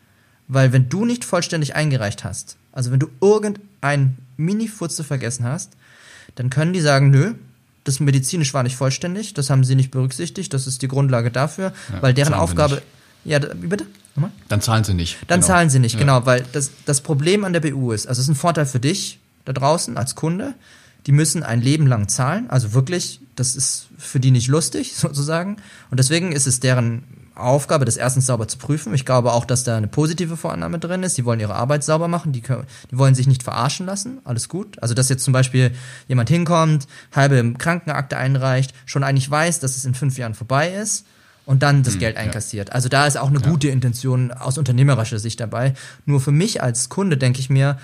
Weil 0.47 0.71
wenn 0.71 0.89
du 0.89 1.05
nicht 1.05 1.25
vollständig 1.25 1.75
eingereicht 1.75 2.23
hast, 2.23 2.55
also 2.71 2.91
wenn 2.91 2.99
du 2.99 3.09
irgendein 3.21 4.17
Mini-Futze 4.37 5.03
vergessen 5.03 5.45
hast, 5.45 5.73
dann 6.35 6.49
können 6.49 6.73
die 6.73 6.81
sagen, 6.81 7.09
nö, 7.09 7.33
das 7.83 7.99
medizinisch 7.99 8.53
war 8.53 8.63
nicht 8.63 8.75
vollständig, 8.75 9.33
das 9.33 9.49
haben 9.49 9.63
sie 9.63 9.75
nicht 9.75 9.91
berücksichtigt, 9.91 10.53
das 10.53 10.67
ist 10.67 10.81
die 10.81 10.87
Grundlage 10.87 11.31
dafür, 11.31 11.73
ja, 11.91 12.01
weil 12.01 12.13
deren 12.13 12.33
Aufgabe. 12.33 12.81
Ja, 13.23 13.39
wie 13.41 13.67
bitte? 13.67 13.85
Nochmal? 14.15 14.31
Dann 14.47 14.61
zahlen 14.61 14.83
sie 14.83 14.93
nicht. 14.93 15.17
Dann 15.27 15.39
genau. 15.39 15.47
zahlen 15.47 15.69
sie 15.69 15.79
nicht, 15.79 15.93
ja. 15.93 15.99
genau, 15.99 16.25
weil 16.25 16.45
das, 16.51 16.71
das 16.85 17.01
Problem 17.01 17.45
an 17.45 17.53
der 17.53 17.61
BU 17.61 17.91
ist, 17.91 18.07
also 18.07 18.19
es 18.19 18.25
ist 18.25 18.31
ein 18.31 18.35
Vorteil 18.35 18.65
für 18.65 18.79
dich 18.79 19.19
da 19.45 19.53
draußen 19.53 19.97
als 19.97 20.15
Kunde, 20.15 20.53
die 21.05 21.11
müssen 21.13 21.43
ein 21.43 21.61
Leben 21.61 21.87
lang 21.87 22.09
zahlen, 22.09 22.49
also 22.49 22.73
wirklich, 22.73 23.21
das 23.35 23.55
ist 23.55 23.87
für 23.97 24.19
die 24.19 24.31
nicht 24.31 24.47
lustig 24.47 24.95
sozusagen 24.97 25.57
und 25.89 25.99
deswegen 25.99 26.31
ist 26.31 26.47
es 26.47 26.59
deren 26.59 27.03
Aufgabe, 27.39 27.85
das 27.85 27.97
erstens 27.97 28.25
sauber 28.25 28.47
zu 28.47 28.57
prüfen. 28.57 28.93
Ich 28.93 29.05
glaube 29.05 29.31
auch, 29.33 29.45
dass 29.45 29.63
da 29.63 29.77
eine 29.77 29.87
positive 29.87 30.37
Vorannahme 30.37 30.79
drin 30.79 31.03
ist. 31.03 31.17
Die 31.17 31.25
wollen 31.25 31.39
ihre 31.39 31.55
Arbeit 31.55 31.83
sauber 31.83 32.07
machen, 32.07 32.31
die, 32.31 32.41
können, 32.41 32.65
die 32.91 32.97
wollen 32.97 33.15
sich 33.15 33.27
nicht 33.27 33.43
verarschen 33.43 33.85
lassen. 33.85 34.19
Alles 34.23 34.49
gut. 34.49 34.81
Also, 34.81 34.93
dass 34.93 35.09
jetzt 35.09 35.23
zum 35.23 35.33
Beispiel 35.33 35.71
jemand 36.07 36.29
hinkommt, 36.29 36.87
halbe 37.13 37.53
Krankenakte 37.53 38.17
einreicht, 38.17 38.73
schon 38.85 39.03
eigentlich 39.03 39.29
weiß, 39.29 39.59
dass 39.59 39.75
es 39.75 39.85
in 39.85 39.93
fünf 39.93 40.17
Jahren 40.17 40.33
vorbei 40.33 40.71
ist 40.71 41.05
und 41.45 41.63
dann 41.63 41.83
das 41.83 41.93
hm, 41.93 41.99
Geld 41.99 42.17
einkassiert. 42.17 42.69
Ja. 42.69 42.75
Also, 42.75 42.89
da 42.89 43.07
ist 43.07 43.17
auch 43.17 43.29
eine 43.29 43.39
ja. 43.39 43.49
gute 43.49 43.69
Intention 43.69 44.31
aus 44.31 44.57
unternehmerischer 44.57 45.19
Sicht 45.19 45.39
dabei. 45.39 45.73
Nur 46.05 46.21
für 46.21 46.31
mich 46.31 46.61
als 46.61 46.89
Kunde 46.89 47.17
denke 47.17 47.39
ich 47.39 47.49
mir, 47.49 47.77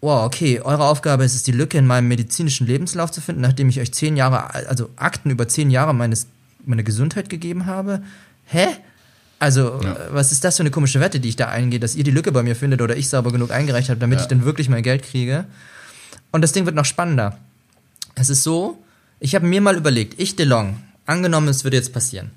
wow, 0.00 0.24
okay, 0.24 0.60
eure 0.60 0.84
Aufgabe 0.84 1.24
ist 1.24 1.34
es, 1.34 1.42
die 1.42 1.52
Lücke 1.52 1.78
in 1.78 1.86
meinem 1.86 2.08
medizinischen 2.08 2.66
Lebenslauf 2.66 3.10
zu 3.10 3.20
finden, 3.20 3.42
nachdem 3.42 3.68
ich 3.68 3.80
euch 3.80 3.92
zehn 3.92 4.16
Jahre, 4.16 4.54
also 4.54 4.90
Akten 4.96 5.30
über 5.30 5.46
zehn 5.48 5.70
Jahre 5.70 5.94
meines, 5.94 6.26
meiner 6.64 6.82
Gesundheit 6.82 7.28
gegeben 7.28 7.66
habe 7.66 8.02
hä? 8.50 8.66
Also, 9.38 9.80
ja. 9.82 9.96
was 10.10 10.32
ist 10.32 10.44
das 10.44 10.56
für 10.56 10.62
eine 10.62 10.70
komische 10.70 11.00
Wette, 11.00 11.18
die 11.18 11.30
ich 11.30 11.36
da 11.36 11.48
eingehe, 11.48 11.80
dass 11.80 11.94
ihr 11.94 12.04
die 12.04 12.10
Lücke 12.10 12.30
bei 12.30 12.42
mir 12.42 12.54
findet 12.54 12.82
oder 12.82 12.96
ich 12.96 13.08
sauber 13.08 13.32
genug 13.32 13.50
eingereicht 13.50 13.88
habe, 13.88 13.98
damit 13.98 14.18
ja. 14.18 14.22
ich 14.22 14.28
dann 14.28 14.44
wirklich 14.44 14.68
mein 14.68 14.82
Geld 14.82 15.02
kriege? 15.02 15.46
Und 16.30 16.42
das 16.42 16.52
Ding 16.52 16.66
wird 16.66 16.76
noch 16.76 16.84
spannender. 16.84 17.38
Es 18.14 18.28
ist 18.28 18.42
so, 18.42 18.82
ich 19.18 19.34
habe 19.34 19.46
mir 19.46 19.62
mal 19.62 19.76
überlegt, 19.76 20.20
ich 20.20 20.36
DeLong, 20.36 20.82
angenommen, 21.06 21.48
es 21.48 21.64
würde 21.64 21.78
jetzt 21.78 21.92
passieren, 21.92 22.30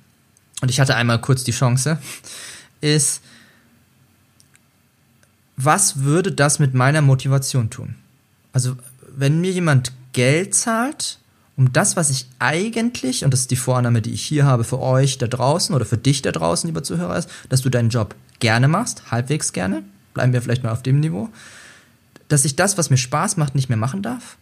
und 0.61 0.69
ich 0.69 0.79
hatte 0.79 0.95
einmal 0.95 1.19
kurz 1.19 1.43
die 1.43 1.51
Chance, 1.51 1.97
ist, 2.79 3.21
was 5.57 6.03
würde 6.03 6.31
das 6.31 6.59
mit 6.59 6.73
meiner 6.73 7.01
Motivation 7.01 7.69
tun? 7.69 7.95
Also, 8.53 8.77
wenn 9.15 9.41
mir 9.41 9.51
jemand 9.51 9.91
Geld 10.13 10.55
zahlt, 10.55 11.19
um 11.55 11.71
das, 11.71 11.95
was 11.95 12.09
ich 12.09 12.25
eigentlich, 12.39 13.23
und 13.23 13.31
das 13.31 13.41
ist 13.41 13.51
die 13.51 13.55
Vorannahme, 13.55 14.01
die 14.01 14.11
ich 14.11 14.23
hier 14.23 14.45
habe 14.45 14.63
für 14.63 14.79
euch 14.79 15.17
da 15.17 15.27
draußen 15.27 15.75
oder 15.75 15.85
für 15.85 15.97
dich 15.97 16.21
da 16.21 16.31
draußen, 16.31 16.67
lieber 16.67 16.83
Zuhörer, 16.83 17.17
ist, 17.17 17.29
dass 17.49 17.61
du 17.61 17.69
deinen 17.69 17.89
Job 17.89 18.15
gerne 18.39 18.67
machst, 18.67 19.11
halbwegs 19.11 19.53
gerne, 19.53 19.83
bleiben 20.13 20.33
wir 20.33 20.41
vielleicht 20.41 20.63
mal 20.63 20.71
auf 20.71 20.81
dem 20.81 20.99
Niveau, 20.99 21.29
dass 22.27 22.45
ich 22.45 22.55
das, 22.55 22.77
was 22.77 22.89
mir 22.89 22.97
Spaß 22.97 23.37
macht, 23.37 23.53
nicht 23.53 23.69
mehr 23.69 23.77
machen 23.77 24.01
darf, 24.01 24.37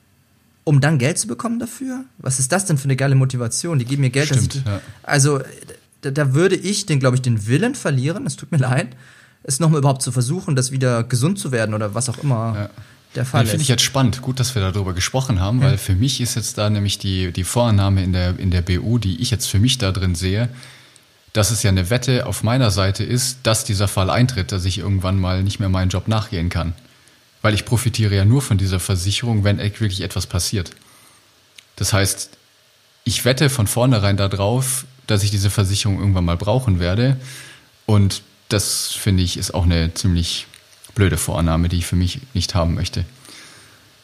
um 0.63 0.79
dann 0.79 0.99
Geld 0.99 1.17
zu 1.17 1.27
bekommen 1.27 1.59
dafür? 1.59 2.05
Was 2.17 2.39
ist 2.39 2.51
das 2.51 2.65
denn 2.65 2.77
für 2.77 2.85
eine 2.85 2.95
geile 2.95 3.15
Motivation? 3.15 3.79
Die 3.79 3.85
geben 3.85 4.01
mir 4.01 4.09
Geld. 4.09 4.27
Stimmt, 4.27 4.55
ich, 4.55 4.65
ja. 4.65 4.79
Also 5.03 5.41
da, 6.01 6.11
da, 6.11 6.33
würde 6.33 6.55
ich 6.55 6.85
den, 6.85 6.99
glaube 6.99 7.17
ich, 7.17 7.21
den 7.21 7.47
Willen 7.47 7.75
verlieren, 7.75 8.25
es 8.25 8.37
tut 8.37 8.51
mir 8.51 8.57
leid, 8.59 8.95
es 9.43 9.59
nochmal 9.59 9.79
überhaupt 9.79 10.01
zu 10.01 10.11
versuchen, 10.11 10.55
das 10.55 10.71
wieder 10.71 11.03
gesund 11.03 11.39
zu 11.39 11.51
werden 11.51 11.73
oder 11.73 11.93
was 11.93 12.07
auch 12.07 12.19
immer. 12.19 12.53
Ja 12.55 12.69
der 13.15 13.25
Fall 13.25 13.43
ja, 13.43 13.49
Finde 13.49 13.63
ich 13.63 13.67
jetzt 13.67 13.83
spannend. 13.83 14.21
Gut, 14.21 14.39
dass 14.39 14.55
wir 14.55 14.61
darüber 14.61 14.93
gesprochen 14.93 15.39
haben, 15.39 15.59
ja. 15.59 15.67
weil 15.67 15.77
für 15.77 15.95
mich 15.95 16.21
ist 16.21 16.35
jetzt 16.35 16.57
da 16.57 16.69
nämlich 16.69 16.97
die, 16.97 17.31
die 17.31 17.43
Vorannahme 17.43 18.03
in 18.03 18.13
der, 18.13 18.39
in 18.39 18.51
der 18.51 18.61
BU, 18.61 18.97
die 18.99 19.21
ich 19.21 19.31
jetzt 19.31 19.47
für 19.47 19.59
mich 19.59 19.77
da 19.77 19.91
drin 19.91 20.15
sehe, 20.15 20.49
dass 21.33 21.51
es 21.51 21.63
ja 21.63 21.69
eine 21.69 21.89
Wette 21.89 22.25
auf 22.25 22.43
meiner 22.43 22.71
Seite 22.71 23.03
ist, 23.03 23.39
dass 23.43 23.63
dieser 23.63 23.87
Fall 23.87 24.09
eintritt, 24.09 24.51
dass 24.51 24.65
ich 24.65 24.77
irgendwann 24.77 25.19
mal 25.19 25.43
nicht 25.43 25.59
mehr 25.59 25.69
meinen 25.69 25.89
Job 25.89 26.07
nachgehen 26.07 26.49
kann. 26.49 26.73
Weil 27.41 27.53
ich 27.53 27.65
profitiere 27.65 28.15
ja 28.15 28.25
nur 28.25 28.41
von 28.41 28.57
dieser 28.57 28.79
Versicherung, 28.79 29.43
wenn 29.43 29.57
wirklich 29.57 30.01
etwas 30.01 30.27
passiert. 30.27 30.71
Das 31.75 31.93
heißt, 31.93 32.29
ich 33.03 33.25
wette 33.25 33.49
von 33.49 33.67
vornherein 33.67 34.17
darauf, 34.17 34.85
dass 35.07 35.23
ich 35.23 35.31
diese 35.31 35.49
Versicherung 35.49 35.99
irgendwann 35.99 36.25
mal 36.25 36.37
brauchen 36.37 36.79
werde. 36.79 37.17
Und 37.85 38.21
das 38.49 38.91
finde 38.91 39.23
ich 39.23 39.37
ist 39.37 39.53
auch 39.53 39.63
eine 39.63 39.93
ziemlich 39.93 40.47
blöde 40.95 41.17
Vorannahme, 41.17 41.69
die 41.69 41.77
ich 41.77 41.85
für 41.85 41.95
mich 41.95 42.21
nicht 42.33 42.55
haben 42.55 42.73
möchte. 42.73 43.05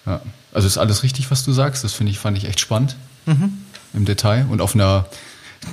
Ja. 0.06 0.22
Also 0.54 0.68
ist 0.68 0.78
alles 0.78 1.04
richtig, 1.04 1.30
was 1.32 1.44
du 1.44 1.52
sagst. 1.52 1.84
Das 1.84 1.94
finde 1.94 2.12
ich, 2.12 2.20
fand 2.20 2.38
ich 2.38 2.46
echt 2.46 2.60
spannend 2.60 2.96
mhm. 3.26 3.54
im 3.94 4.06
Detail. 4.06 4.46
Und 4.50 4.62
auf 4.62 4.76
einer, 4.76 5.06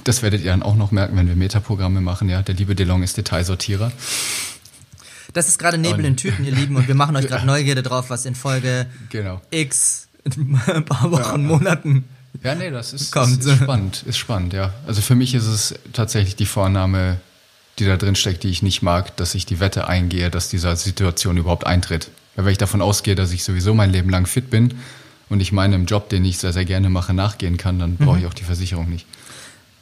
das 0.05 0.23
werdet 0.23 0.43
ihr 0.43 0.51
dann 0.51 0.63
auch 0.63 0.77
noch 0.77 0.91
merken, 0.91 1.17
wenn 1.17 1.29
wir 1.29 1.37
Metaprogramme 1.37 2.01
machen, 2.01 2.29
ja, 2.29 2.43
der 2.43 2.55
liebe 2.55 2.75
DeLong 2.75 3.03
ist 3.03 3.17
Detailsortierer. 3.17 3.93
Das 5.33 5.49
ist 5.49 5.59
gerade 5.59 5.79
Nebel 5.79 6.05
in 6.05 6.17
Tüten, 6.17 6.45
ihr 6.45 6.53
Lieben, 6.53 6.77
und 6.77 6.87
wir 6.87 6.95
machen 6.95 7.17
euch 7.17 7.27
gerade 7.27 7.47
Neugierde 7.47 7.83
drauf, 7.83 8.11
was 8.11 8.25
in 8.25 8.35
Folge 8.35 8.87
genau. 9.11 9.41
X 9.51 10.09
in 10.25 10.61
ein 10.67 10.85
paar 10.85 11.11
Wochen, 11.11 11.43
ja. 11.43 11.49
Monaten 11.49 12.05
ja, 12.43 12.55
nee, 12.55 12.71
das 12.71 12.93
ist, 12.93 13.13
kommt. 13.13 13.45
ist 13.45 13.57
spannend, 13.57 14.03
ist 14.07 14.19
spannend, 14.19 14.53
ja. 14.53 14.73
Also 14.87 15.03
für 15.03 15.15
mich 15.15 15.35
ist 15.35 15.47
es 15.47 15.75
tatsächlich 15.93 16.37
die 16.37 16.47
Vornahme, 16.47 17.21
die 17.79 17.87
da 17.87 17.97
drin 17.97 18.15
steckt, 18.15 18.43
die 18.43 18.49
ich 18.49 18.63
nicht 18.63 18.83
mag, 18.83 19.17
dass 19.17 19.35
ich 19.35 19.47
die 19.47 19.61
Wette 19.61 19.89
eingehe, 19.89 20.31
dass 20.31 20.49
diese 20.49 20.75
Situation 20.77 21.37
überhaupt 21.37 21.67
eintritt. 21.67 22.11
Weil 22.37 22.47
wenn 22.47 22.53
ich 22.53 22.59
davon 22.59 22.83
ausgehe, 22.83 23.15
dass 23.15 23.33
ich 23.33 23.45
sowieso 23.45 23.75
mein 23.75 23.91
Leben 23.91 24.11
lang 24.11 24.27
fit 24.27 24.51
bin 24.51 24.75
und 25.29 25.41
ich 25.41 25.53
meinem 25.53 25.87
Job, 25.87 26.09
den 26.09 26.25
ich 26.25 26.39
sehr, 26.39 26.53
sehr 26.53 26.65
gerne 26.65 26.91
mache, 26.91 27.15
nachgehen 27.15 27.57
kann, 27.57 27.79
dann 27.79 27.97
brauche 27.97 28.19
ich 28.19 28.23
mhm. 28.23 28.29
auch 28.29 28.35
die 28.35 28.45
Versicherung 28.45 28.89
nicht. 28.89 29.07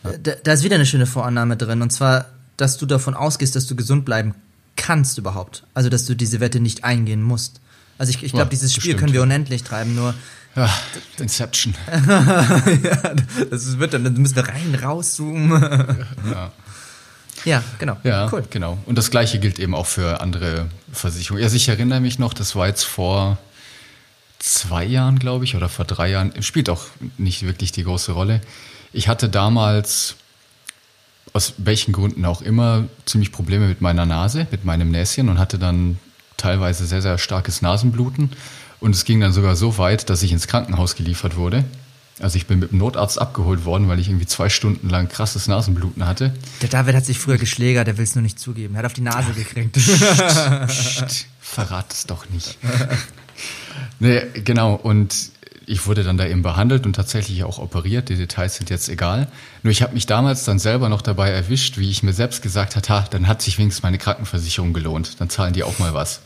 Ja. 0.04 0.12
Da, 0.22 0.32
da 0.42 0.52
ist 0.52 0.64
wieder 0.64 0.76
eine 0.76 0.87
schöne 0.87 1.06
Vorannahme 1.06 1.56
drin, 1.56 1.82
und 1.82 1.90
zwar, 1.90 2.26
dass 2.56 2.76
du 2.78 2.87
davon 2.87 3.14
ausgehst, 3.14 3.56
dass 3.56 3.66
du 3.66 3.76
gesund 3.76 4.04
bleiben 4.04 4.34
kannst 4.76 5.18
überhaupt. 5.18 5.64
Also, 5.75 5.88
dass 5.88 6.06
du 6.06 6.14
diese 6.14 6.40
Wette 6.40 6.61
nicht 6.61 6.84
eingehen 6.84 7.22
musst. 7.22 7.61
Also 7.99 8.11
ich, 8.11 8.22
ich 8.22 8.32
glaube, 8.32 8.46
ja, 8.46 8.50
dieses 8.50 8.72
Spiel 8.72 8.94
bestimmt. 8.94 9.00
können 9.00 9.12
wir 9.12 9.22
unendlich 9.22 9.62
treiben, 9.62 9.94
nur. 9.94 10.14
Ja, 10.56 10.68
Inception. 11.18 11.75
ja, 12.08 13.14
das 13.50 13.78
wird 13.78 13.94
dann, 13.94 14.04
dann 14.04 14.14
müssen 14.14 14.37
wir 14.37 14.49
rein, 14.49 14.75
rauszoomen. 14.75 15.62
ja. 16.30 16.52
Ja, 17.44 17.62
genau. 17.78 17.96
Ja, 18.04 18.28
cool. 18.32 18.44
genau. 18.50 18.78
Und 18.87 18.96
das 18.99 19.11
Gleiche 19.11 19.38
gilt 19.38 19.58
eben 19.58 19.75
auch 19.75 19.87
für 19.87 20.20
andere 20.20 20.66
Versicherungen. 20.92 21.44
Also 21.44 21.56
ich 21.56 21.68
erinnere 21.68 22.00
mich 22.00 22.18
noch, 22.18 22.34
das 22.34 22.54
war 22.54 22.66
jetzt 22.66 22.84
vor 22.84 23.38
zwei 24.38 24.84
Jahren, 24.84 25.18
glaube 25.18 25.44
ich, 25.44 25.56
oder 25.56 25.68
vor 25.68 25.84
drei 25.84 26.11
Jahren, 26.11 26.40
spielt 26.42 26.68
auch 26.68 26.82
nicht 27.18 27.44
wirklich 27.44 27.72
die 27.72 27.84
große 27.84 28.12
Rolle. 28.12 28.40
Ich 28.92 29.08
hatte 29.08 29.28
damals, 29.28 30.16
aus 31.32 31.54
welchen 31.58 31.92
Gründen 31.92 32.25
auch 32.25 32.42
immer, 32.42 32.84
ziemlich 33.06 33.32
Probleme 33.32 33.68
mit 33.68 33.80
meiner 33.80 34.04
Nase, 34.04 34.46
mit 34.50 34.64
meinem 34.64 34.90
Näschen 34.90 35.28
und 35.28 35.38
hatte 35.38 35.58
dann 35.58 35.99
teilweise 36.37 36.87
sehr, 36.87 37.02
sehr 37.02 37.18
starkes 37.18 37.62
Nasenbluten. 37.62 38.30
Und 38.80 38.94
es 38.94 39.04
ging 39.04 39.20
dann 39.20 39.32
sogar 39.32 39.54
so 39.54 39.78
weit, 39.78 40.11
dass 40.11 40.22
ich 40.25 40.32
ins 40.32 40.49
Krankenhaus 40.49 40.96
geliefert 40.96 41.37
wurde. 41.37 41.64
Also 42.22 42.36
ich 42.36 42.46
bin 42.46 42.60
mit 42.60 42.70
dem 42.70 42.78
Notarzt 42.78 43.20
abgeholt 43.20 43.64
worden, 43.64 43.88
weil 43.88 43.98
ich 43.98 44.08
irgendwie 44.08 44.26
zwei 44.26 44.48
Stunden 44.48 44.88
lang 44.88 45.08
krasses 45.08 45.48
Nasenbluten 45.48 46.06
hatte. 46.06 46.32
Der 46.60 46.68
David 46.68 46.94
hat 46.94 47.04
sich 47.04 47.18
früher 47.18 47.36
geschlägert, 47.36 47.86
der 47.88 47.98
will 47.98 48.04
es 48.04 48.14
nur 48.14 48.22
nicht 48.22 48.38
zugeben. 48.38 48.74
Er 48.74 48.80
hat 48.80 48.86
auf 48.86 48.92
die 48.92 49.00
Nase 49.00 49.32
gekriegt. 49.32 49.76
verrat 51.40 51.92
es 51.92 52.06
doch 52.06 52.28
nicht. 52.30 52.58
nee, 53.98 54.22
genau. 54.44 54.74
Und 54.74 55.32
ich 55.66 55.86
wurde 55.86 56.04
dann 56.04 56.16
da 56.16 56.26
eben 56.26 56.42
behandelt 56.42 56.86
und 56.86 56.94
tatsächlich 56.94 57.44
auch 57.44 57.58
operiert. 57.58 58.08
Die 58.08 58.16
Details 58.16 58.56
sind 58.56 58.70
jetzt 58.70 58.88
egal. 58.88 59.28
Nur 59.62 59.72
ich 59.72 59.82
habe 59.82 59.94
mich 59.94 60.06
damals 60.06 60.44
dann 60.44 60.58
selber 60.58 60.88
noch 60.88 61.02
dabei 61.02 61.30
erwischt, 61.30 61.78
wie 61.78 61.90
ich 61.90 62.02
mir 62.02 62.12
selbst 62.12 62.42
gesagt 62.42 62.76
habe, 62.76 62.88
ha, 62.88 63.04
dann 63.10 63.26
hat 63.26 63.42
sich 63.42 63.58
wenigstens 63.58 63.82
meine 63.82 63.98
Krankenversicherung 63.98 64.72
gelohnt. 64.72 65.20
Dann 65.20 65.28
zahlen 65.28 65.52
die 65.52 65.62
auch 65.62 65.78
mal 65.78 65.94
was. 65.94 66.20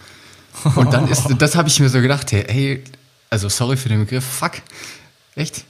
Und 0.75 0.93
dann 0.93 1.09
ist, 1.09 1.27
das 1.39 1.55
habe 1.55 1.69
ich 1.69 1.81
mir 1.81 1.89
so 1.89 2.01
gedacht, 2.01 2.33
hey, 2.33 2.45
hey, 2.49 2.85
also 3.31 3.49
sorry 3.49 3.77
für 3.77 3.89
den 3.89 4.01
Begriff, 4.01 4.25
fuck, 4.25 4.53
echt? 5.35 5.65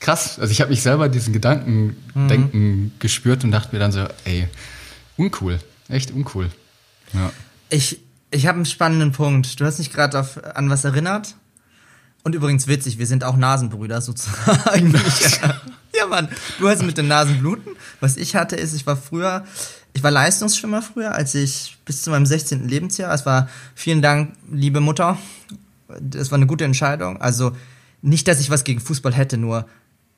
Krass. 0.00 0.38
Also 0.38 0.50
ich 0.50 0.60
habe 0.60 0.70
mich 0.70 0.82
selber 0.82 1.08
diesen 1.08 1.32
Gedankendenken 1.32 2.60
mhm. 2.60 2.92
gespürt 2.98 3.44
und 3.44 3.52
dachte 3.52 3.74
mir 3.74 3.78
dann 3.78 3.92
so, 3.92 4.06
ey, 4.24 4.48
uncool, 5.16 5.60
echt 5.88 6.10
uncool. 6.10 6.50
Ja. 7.12 7.30
Ich, 7.68 8.00
ich 8.30 8.46
habe 8.46 8.56
einen 8.56 8.66
spannenden 8.66 9.12
Punkt. 9.12 9.60
Du 9.60 9.64
hast 9.64 9.78
mich 9.78 9.92
gerade 9.92 10.26
an 10.54 10.70
was 10.70 10.84
erinnert. 10.84 11.36
Und 12.22 12.34
übrigens 12.34 12.66
witzig, 12.66 12.98
wir 12.98 13.06
sind 13.06 13.24
auch 13.24 13.36
Nasenbrüder 13.36 14.00
sozusagen. 14.00 14.92
ja, 15.96 16.06
Mann, 16.06 16.28
du 16.58 16.68
hast 16.68 16.82
mit 16.82 16.98
den 16.98 17.08
Nasenbluten. 17.08 17.76
Was 18.00 18.16
ich 18.16 18.36
hatte, 18.36 18.56
ist, 18.56 18.74
ich 18.74 18.86
war 18.86 18.96
früher, 18.96 19.44
ich 19.94 20.02
war 20.02 20.10
Leistungsschwimmer 20.10 20.82
früher, 20.82 21.14
als 21.14 21.34
ich 21.34 21.78
bis 21.86 22.02
zu 22.02 22.10
meinem 22.10 22.26
16. 22.26 22.68
Lebensjahr. 22.68 23.14
Es 23.14 23.24
war, 23.24 23.48
vielen 23.74 24.02
Dank, 24.02 24.34
liebe 24.50 24.80
Mutter. 24.80 25.16
Es 26.14 26.30
war 26.30 26.36
eine 26.36 26.46
gute 26.46 26.64
Entscheidung. 26.64 27.20
Also 27.22 27.56
nicht, 28.02 28.28
dass 28.28 28.40
ich 28.40 28.50
was 28.50 28.64
gegen 28.64 28.80
Fußball 28.80 29.14
hätte, 29.14 29.38
nur 29.38 29.66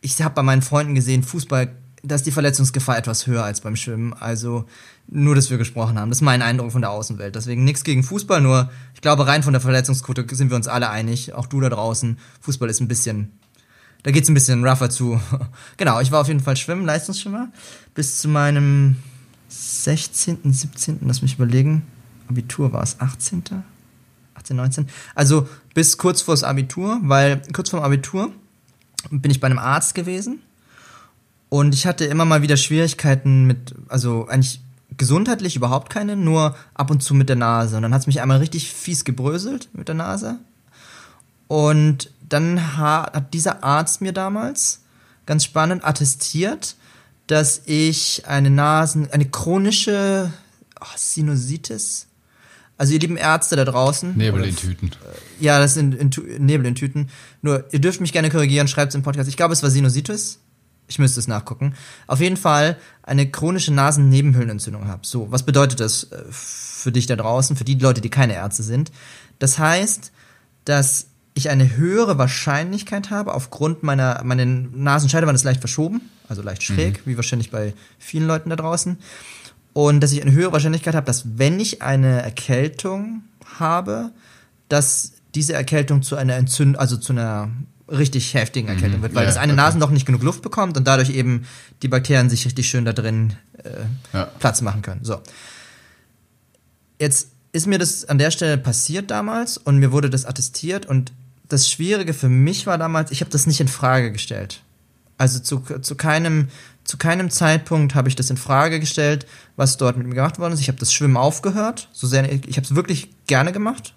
ich 0.02 0.20
habe 0.20 0.34
bei 0.34 0.42
meinen 0.42 0.62
Freunden 0.62 0.94
gesehen, 0.94 1.22
Fußball 1.22 1.74
da 2.02 2.16
ist 2.16 2.26
die 2.26 2.32
Verletzungsgefahr 2.32 2.98
etwas 2.98 3.26
höher 3.26 3.44
als 3.44 3.60
beim 3.60 3.76
Schwimmen. 3.76 4.12
Also 4.12 4.64
nur, 5.06 5.34
dass 5.34 5.50
wir 5.50 5.58
gesprochen 5.58 5.98
haben. 5.98 6.10
Das 6.10 6.18
ist 6.18 6.22
mein 6.22 6.42
Eindruck 6.42 6.72
von 6.72 6.82
der 6.82 6.90
Außenwelt. 6.90 7.36
Deswegen 7.36 7.64
nichts 7.64 7.84
gegen 7.84 8.02
Fußball, 8.02 8.40
nur 8.40 8.70
ich 8.94 9.00
glaube, 9.00 9.26
rein 9.26 9.42
von 9.42 9.52
der 9.52 9.60
Verletzungsquote 9.60 10.26
sind 10.34 10.50
wir 10.50 10.56
uns 10.56 10.68
alle 10.68 10.90
einig. 10.90 11.32
Auch 11.34 11.46
du 11.46 11.60
da 11.60 11.68
draußen. 11.68 12.18
Fußball 12.40 12.68
ist 12.68 12.80
ein 12.80 12.88
bisschen, 12.88 13.32
da 14.02 14.10
geht's 14.10 14.28
ein 14.28 14.34
bisschen 14.34 14.66
rougher 14.66 14.90
zu. 14.90 15.20
genau, 15.76 16.00
ich 16.00 16.10
war 16.10 16.20
auf 16.20 16.28
jeden 16.28 16.40
Fall 16.40 16.56
Schwimmen, 16.56 16.84
Leistungsschwimmer. 16.84 17.52
Bis 17.94 18.18
zu 18.18 18.28
meinem 18.28 18.96
16., 19.48 20.38
17., 20.52 20.98
lass 21.06 21.22
mich 21.22 21.34
überlegen. 21.34 21.82
Abitur 22.28 22.72
war 22.72 22.82
es 22.82 22.98
18., 22.98 23.44
18, 24.34 24.56
19. 24.56 24.88
Also 25.14 25.48
bis 25.74 25.98
kurz 25.98 26.20
vors 26.22 26.42
Abitur, 26.42 26.98
weil 27.02 27.42
kurz 27.52 27.70
vorm 27.70 27.84
Abitur 27.84 28.32
bin 29.10 29.30
ich 29.30 29.40
bei 29.40 29.46
einem 29.46 29.58
Arzt 29.58 29.94
gewesen 29.94 30.40
und 31.48 31.74
ich 31.74 31.86
hatte 31.86 32.06
immer 32.06 32.24
mal 32.24 32.42
wieder 32.42 32.56
Schwierigkeiten 32.56 33.44
mit, 33.44 33.74
also 33.88 34.26
eigentlich 34.26 34.62
gesundheitlich 34.96 35.56
überhaupt 35.56 35.90
keine, 35.90 36.16
nur 36.16 36.56
ab 36.74 36.90
und 36.90 37.02
zu 37.02 37.14
mit 37.14 37.28
der 37.28 37.36
Nase. 37.36 37.76
Und 37.76 37.82
dann 37.82 37.92
hat 37.92 38.00
es 38.00 38.06
mich 38.06 38.20
einmal 38.20 38.38
richtig 38.38 38.72
fies 38.72 39.04
gebröselt 39.04 39.68
mit 39.72 39.88
der 39.88 39.94
Nase. 39.94 40.38
Und 41.48 42.10
dann 42.26 42.78
hat 42.78 43.34
dieser 43.34 43.62
Arzt 43.62 44.00
mir 44.00 44.12
damals 44.12 44.80
ganz 45.26 45.44
spannend 45.44 45.84
attestiert, 45.84 46.76
dass 47.26 47.62
ich 47.66 48.24
eine 48.26 48.48
Nasen, 48.48 49.10
eine 49.10 49.28
chronische 49.28 50.32
oh, 50.80 50.86
Sinusitis, 50.96 52.06
also 52.82 52.94
ihr 52.94 52.98
lieben 52.98 53.16
Ärzte 53.16 53.54
da 53.54 53.64
draußen. 53.64 54.16
Nebel 54.16 54.42
in 54.42 54.56
Tüten. 54.56 54.90
Ja, 55.38 55.60
das 55.60 55.74
sind 55.74 55.94
in, 55.94 56.10
in, 56.10 56.46
Nebel 56.46 56.66
in 56.66 56.74
Tüten. 56.74 57.10
Nur, 57.40 57.64
ihr 57.70 57.78
dürft 57.80 58.00
mich 58.00 58.12
gerne 58.12 58.28
korrigieren, 58.28 58.66
schreibt 58.66 58.88
es 58.88 58.96
im 58.96 59.04
Podcast. 59.04 59.28
Ich 59.28 59.36
glaube, 59.36 59.52
es 59.52 59.62
war 59.62 59.70
Sinusitis. 59.70 60.40
Ich 60.88 60.98
müsste 60.98 61.20
es 61.20 61.28
nachgucken. 61.28 61.76
Auf 62.08 62.18
jeden 62.18 62.36
Fall 62.36 62.76
eine 63.04 63.30
chronische 63.30 63.72
Nasennebenhöhlenentzündung 63.72 64.88
habe. 64.88 65.06
So, 65.06 65.30
was 65.30 65.44
bedeutet 65.44 65.78
das 65.78 66.10
äh, 66.10 66.24
für 66.28 66.90
dich 66.90 67.06
da 67.06 67.14
draußen, 67.14 67.54
für 67.54 67.62
die 67.62 67.76
Leute, 67.76 68.00
die 68.00 68.10
keine 68.10 68.34
Ärzte 68.34 68.64
sind? 68.64 68.90
Das 69.38 69.60
heißt, 69.60 70.10
dass 70.64 71.06
ich 71.34 71.50
eine 71.50 71.76
höhere 71.76 72.18
Wahrscheinlichkeit 72.18 73.10
habe, 73.10 73.32
aufgrund 73.32 73.84
meiner, 73.84 74.22
meine 74.24 74.44
Nasenscheidewand 74.44 75.36
ist 75.36 75.44
leicht 75.44 75.60
verschoben, 75.60 76.10
also 76.28 76.42
leicht 76.42 76.64
schräg, 76.64 77.06
mhm. 77.06 77.10
wie 77.12 77.16
wahrscheinlich 77.16 77.52
bei 77.52 77.74
vielen 78.00 78.26
Leuten 78.26 78.50
da 78.50 78.56
draußen. 78.56 78.98
Und 79.72 80.00
dass 80.00 80.12
ich 80.12 80.20
eine 80.20 80.32
höhere 80.32 80.52
Wahrscheinlichkeit 80.52 80.94
habe, 80.94 81.06
dass 81.06 81.38
wenn 81.38 81.58
ich 81.58 81.82
eine 81.82 82.22
Erkältung 82.22 83.22
habe, 83.58 84.10
dass 84.68 85.12
diese 85.34 85.54
Erkältung 85.54 86.02
zu 86.02 86.16
einer 86.16 86.34
Entzündung, 86.34 86.78
also 86.78 86.96
zu 86.96 87.12
einer 87.12 87.50
richtig 87.88 88.34
heftigen 88.34 88.68
mhm. 88.68 88.74
Erkältung 88.74 88.98
mhm. 88.98 89.02
wird, 89.02 89.14
weil 89.14 89.22
ja, 89.22 89.28
das 89.28 89.36
eine 89.36 89.52
okay. 89.52 89.62
Nasenloch 89.62 89.90
nicht 89.90 90.06
genug 90.06 90.22
Luft 90.22 90.42
bekommt 90.42 90.76
und 90.76 90.86
dadurch 90.86 91.10
eben 91.10 91.46
die 91.82 91.88
Bakterien 91.88 92.30
sich 92.30 92.44
richtig 92.44 92.68
schön 92.68 92.84
da 92.84 92.92
drin 92.92 93.34
äh, 93.62 93.70
ja. 94.12 94.24
Platz 94.38 94.60
machen 94.60 94.82
können. 94.82 95.04
So. 95.04 95.20
Jetzt 96.98 97.28
ist 97.52 97.66
mir 97.66 97.78
das 97.78 98.04
an 98.06 98.18
der 98.18 98.30
Stelle 98.30 98.58
passiert 98.58 99.10
damals 99.10 99.58
und 99.58 99.78
mir 99.78 99.92
wurde 99.92 100.08
das 100.08 100.24
attestiert 100.24 100.86
und 100.86 101.12
das 101.48 101.68
Schwierige 101.68 102.14
für 102.14 102.30
mich 102.30 102.66
war 102.66 102.78
damals, 102.78 103.10
ich 103.10 103.20
habe 103.20 103.30
das 103.30 103.46
nicht 103.46 103.60
in 103.60 103.68
Frage 103.68 104.10
gestellt. 104.10 104.62
Also 105.18 105.38
zu, 105.38 105.62
zu 105.82 105.94
keinem 105.94 106.48
zu 106.84 106.96
keinem 106.98 107.30
Zeitpunkt 107.30 107.94
habe 107.94 108.08
ich 108.08 108.16
das 108.16 108.30
in 108.30 108.36
Frage 108.36 108.80
gestellt, 108.80 109.26
was 109.56 109.76
dort 109.76 109.96
mit 109.96 110.06
mir 110.06 110.14
gemacht 110.14 110.38
worden 110.38 110.52
ist. 110.52 110.60
Ich 110.60 110.68
habe 110.68 110.78
das 110.78 110.92
Schwimmen 110.92 111.16
aufgehört, 111.16 111.88
so 111.92 112.06
sehr 112.06 112.30
ich 112.30 112.56
habe 112.56 112.64
es 112.64 112.74
wirklich 112.74 113.10
gerne 113.26 113.52
gemacht. 113.52 113.94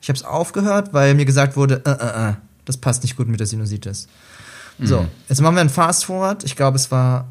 Ich 0.00 0.08
habe 0.08 0.16
es 0.16 0.24
aufgehört, 0.24 0.92
weil 0.92 1.14
mir 1.14 1.24
gesagt 1.24 1.56
wurde, 1.56 1.82
äh, 1.84 1.90
äh, 1.90 2.30
äh, 2.30 2.34
das 2.64 2.76
passt 2.76 3.02
nicht 3.02 3.16
gut 3.16 3.28
mit 3.28 3.40
der 3.40 3.46
Sinusitis. 3.46 4.08
Mhm. 4.78 4.86
So, 4.86 5.06
jetzt 5.28 5.40
machen 5.40 5.54
wir 5.54 5.60
einen 5.60 5.70
Fast 5.70 6.04
Forward. 6.04 6.44
Ich 6.44 6.56
glaube, 6.56 6.76
es 6.76 6.90
war 6.90 7.28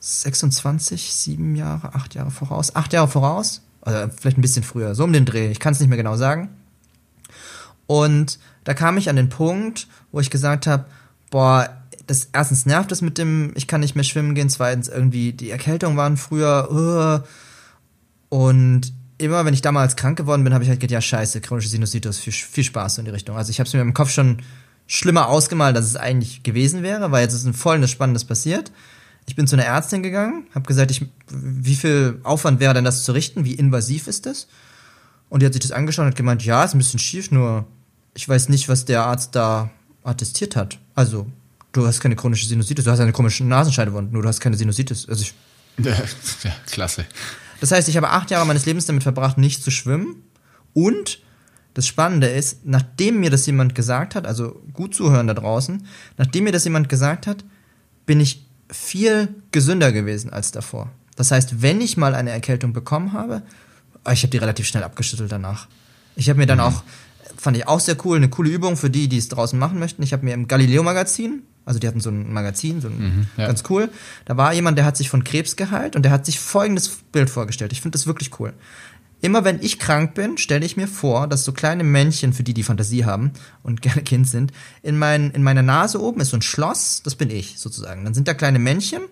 26, 0.00 1.14
sieben 1.14 1.56
Jahre, 1.56 1.94
acht 1.94 2.14
Jahre 2.14 2.30
voraus, 2.30 2.76
acht 2.76 2.92
Jahre 2.92 3.08
voraus, 3.08 3.62
oder 3.82 4.10
vielleicht 4.10 4.36
ein 4.36 4.42
bisschen 4.42 4.62
früher, 4.62 4.94
so 4.94 5.04
um 5.04 5.12
den 5.12 5.24
Dreh. 5.24 5.50
Ich 5.50 5.60
kann 5.60 5.72
es 5.72 5.80
nicht 5.80 5.88
mehr 5.88 5.96
genau 5.96 6.16
sagen. 6.16 6.50
Und 7.86 8.38
da 8.64 8.74
kam 8.74 8.98
ich 8.98 9.08
an 9.08 9.16
den 9.16 9.28
Punkt, 9.28 9.88
wo 10.10 10.20
ich 10.20 10.30
gesagt 10.30 10.66
habe, 10.66 10.84
boah, 11.30 11.68
das 12.06 12.28
erstens 12.32 12.66
nervt 12.66 12.92
es 12.92 13.02
mit 13.02 13.18
dem, 13.18 13.52
ich 13.54 13.66
kann 13.66 13.80
nicht 13.80 13.94
mehr 13.94 14.04
schwimmen 14.04 14.34
gehen, 14.34 14.48
zweitens 14.48 14.88
irgendwie 14.88 15.32
die 15.32 15.50
Erkältungen 15.50 15.96
waren 15.96 16.16
früher, 16.16 16.68
uh, 16.70 17.26
und 18.34 18.92
immer, 19.18 19.44
wenn 19.44 19.54
ich 19.54 19.62
damals 19.62 19.96
krank 19.96 20.16
geworden 20.16 20.44
bin, 20.44 20.54
habe 20.54 20.64
ich 20.64 20.70
halt 20.70 20.80
gedacht, 20.80 20.92
ja 20.92 21.00
scheiße, 21.00 21.40
chronische 21.40 21.68
Sinusitis, 21.68 22.18
viel, 22.18 22.32
viel 22.32 22.64
Spaß 22.64 22.98
in 22.98 23.04
die 23.04 23.10
Richtung. 23.10 23.36
Also 23.36 23.50
ich 23.50 23.60
habe 23.60 23.68
es 23.68 23.74
mir 23.74 23.80
im 23.80 23.94
Kopf 23.94 24.10
schon 24.10 24.38
schlimmer 24.86 25.28
ausgemalt, 25.28 25.76
als 25.76 25.86
es 25.86 25.96
eigentlich 25.96 26.42
gewesen 26.42 26.82
wäre, 26.82 27.10
weil 27.10 27.22
jetzt 27.22 27.34
ist 27.34 27.46
ein 27.46 27.54
volles 27.54 27.90
Spannendes 27.90 28.24
passiert. 28.24 28.72
Ich 29.26 29.36
bin 29.36 29.46
zu 29.46 29.56
einer 29.56 29.64
Ärztin 29.64 30.02
gegangen, 30.02 30.46
habe 30.54 30.66
gesagt, 30.66 30.90
ich, 30.90 31.06
wie 31.30 31.76
viel 31.76 32.20
Aufwand 32.24 32.60
wäre 32.60 32.74
denn 32.74 32.84
das 32.84 33.04
zu 33.04 33.12
richten, 33.12 33.44
wie 33.44 33.54
invasiv 33.54 34.06
ist 34.06 34.26
das? 34.26 34.48
Und 35.30 35.40
die 35.40 35.46
hat 35.46 35.54
sich 35.54 35.62
das 35.62 35.72
angeschaut 35.72 36.02
und 36.02 36.10
hat 36.10 36.16
gemeint, 36.16 36.44
ja, 36.44 36.62
ist 36.62 36.74
ein 36.74 36.78
bisschen 36.78 36.98
schief, 36.98 37.30
nur 37.30 37.66
ich 38.14 38.28
weiß 38.28 38.50
nicht, 38.50 38.68
was 38.68 38.84
der 38.84 39.04
Arzt 39.04 39.34
da 39.34 39.70
attestiert 40.02 40.56
hat. 40.56 40.78
Also, 40.94 41.26
du 41.74 41.86
hast 41.86 42.00
keine 42.00 42.16
chronische 42.16 42.46
Sinusitis, 42.46 42.84
du 42.84 42.90
hast 42.90 43.00
eine 43.00 43.12
chronische 43.12 43.44
Nasenscheidewunde, 43.44 44.12
nur 44.12 44.22
du 44.22 44.28
hast 44.28 44.40
keine 44.40 44.56
Sinusitis. 44.56 45.06
Also 45.08 45.22
ich, 45.22 45.34
ja, 45.84 45.92
ja, 46.44 46.52
klasse. 46.66 47.04
Das 47.60 47.70
heißt, 47.72 47.88
ich 47.88 47.96
habe 47.96 48.08
acht 48.10 48.30
Jahre 48.30 48.46
meines 48.46 48.64
Lebens 48.64 48.86
damit 48.86 49.02
verbracht, 49.02 49.36
nicht 49.36 49.62
zu 49.62 49.70
schwimmen. 49.70 50.22
Und 50.72 51.20
das 51.74 51.86
Spannende 51.86 52.28
ist, 52.28 52.64
nachdem 52.64 53.20
mir 53.20 53.30
das 53.30 53.46
jemand 53.46 53.74
gesagt 53.74 54.14
hat, 54.14 54.26
also 54.26 54.62
gut 54.72 54.94
zuhören 54.94 55.26
da 55.26 55.34
draußen, 55.34 55.86
nachdem 56.16 56.44
mir 56.44 56.52
das 56.52 56.64
jemand 56.64 56.88
gesagt 56.88 57.26
hat, 57.26 57.44
bin 58.06 58.20
ich 58.20 58.46
viel 58.70 59.28
gesünder 59.50 59.92
gewesen 59.92 60.32
als 60.32 60.52
davor. 60.52 60.90
Das 61.16 61.30
heißt, 61.30 61.62
wenn 61.62 61.80
ich 61.80 61.96
mal 61.96 62.14
eine 62.14 62.30
Erkältung 62.30 62.72
bekommen 62.72 63.12
habe, 63.12 63.42
ah, 64.04 64.12
ich 64.12 64.22
habe 64.22 64.30
die 64.30 64.38
relativ 64.38 64.66
schnell 64.66 64.84
abgeschüttelt 64.84 65.30
danach. 65.30 65.68
Ich 66.16 66.28
habe 66.28 66.38
mir 66.38 66.46
dann 66.46 66.58
mhm. 66.58 66.64
auch, 66.64 66.82
fand 67.36 67.56
ich 67.56 67.68
auch 67.68 67.80
sehr 67.80 67.96
cool, 68.04 68.16
eine 68.16 68.28
coole 68.28 68.50
Übung 68.50 68.76
für 68.76 68.90
die, 68.90 69.08
die 69.08 69.18
es 69.18 69.28
draußen 69.28 69.58
machen 69.58 69.78
möchten. 69.78 70.02
Ich 70.02 70.12
habe 70.12 70.24
mir 70.24 70.34
im 70.34 70.48
Galileo-Magazin, 70.48 71.42
also 71.64 71.78
die 71.78 71.86
hatten 71.86 72.00
so 72.00 72.10
ein 72.10 72.32
Magazin, 72.32 72.80
so 72.80 72.88
ein, 72.88 72.98
mhm, 72.98 73.26
ja. 73.36 73.46
ganz 73.46 73.64
cool. 73.70 73.88
Da 74.24 74.36
war 74.36 74.52
jemand, 74.52 74.78
der 74.78 74.84
hat 74.84 74.96
sich 74.96 75.08
von 75.08 75.24
Krebs 75.24 75.56
geheilt 75.56 75.96
und 75.96 76.02
der 76.02 76.12
hat 76.12 76.26
sich 76.26 76.38
folgendes 76.38 76.88
Bild 77.12 77.30
vorgestellt. 77.30 77.72
Ich 77.72 77.80
finde 77.80 77.96
das 77.96 78.06
wirklich 78.06 78.38
cool. 78.38 78.52
Immer 79.20 79.44
wenn 79.44 79.62
ich 79.62 79.78
krank 79.78 80.12
bin, 80.12 80.36
stelle 80.36 80.66
ich 80.66 80.76
mir 80.76 80.86
vor, 80.86 81.26
dass 81.26 81.44
so 81.44 81.52
kleine 81.52 81.82
Männchen, 81.82 82.34
für 82.34 82.42
die 82.42 82.52
die 82.52 82.62
Fantasie 82.62 83.06
haben 83.06 83.32
und 83.62 83.80
gerne 83.82 84.02
Kind 84.02 84.28
sind, 84.28 84.52
in, 84.82 84.98
mein, 84.98 85.30
in 85.30 85.42
meiner 85.42 85.62
Nase 85.62 86.00
oben 86.00 86.20
ist 86.20 86.30
so 86.30 86.36
ein 86.36 86.42
Schloss, 86.42 87.02
das 87.02 87.14
bin 87.14 87.30
ich 87.30 87.58
sozusagen. 87.58 88.04
Dann 88.04 88.14
sind 88.14 88.28
da 88.28 88.34
kleine 88.34 88.58
Männchen 88.58 89.02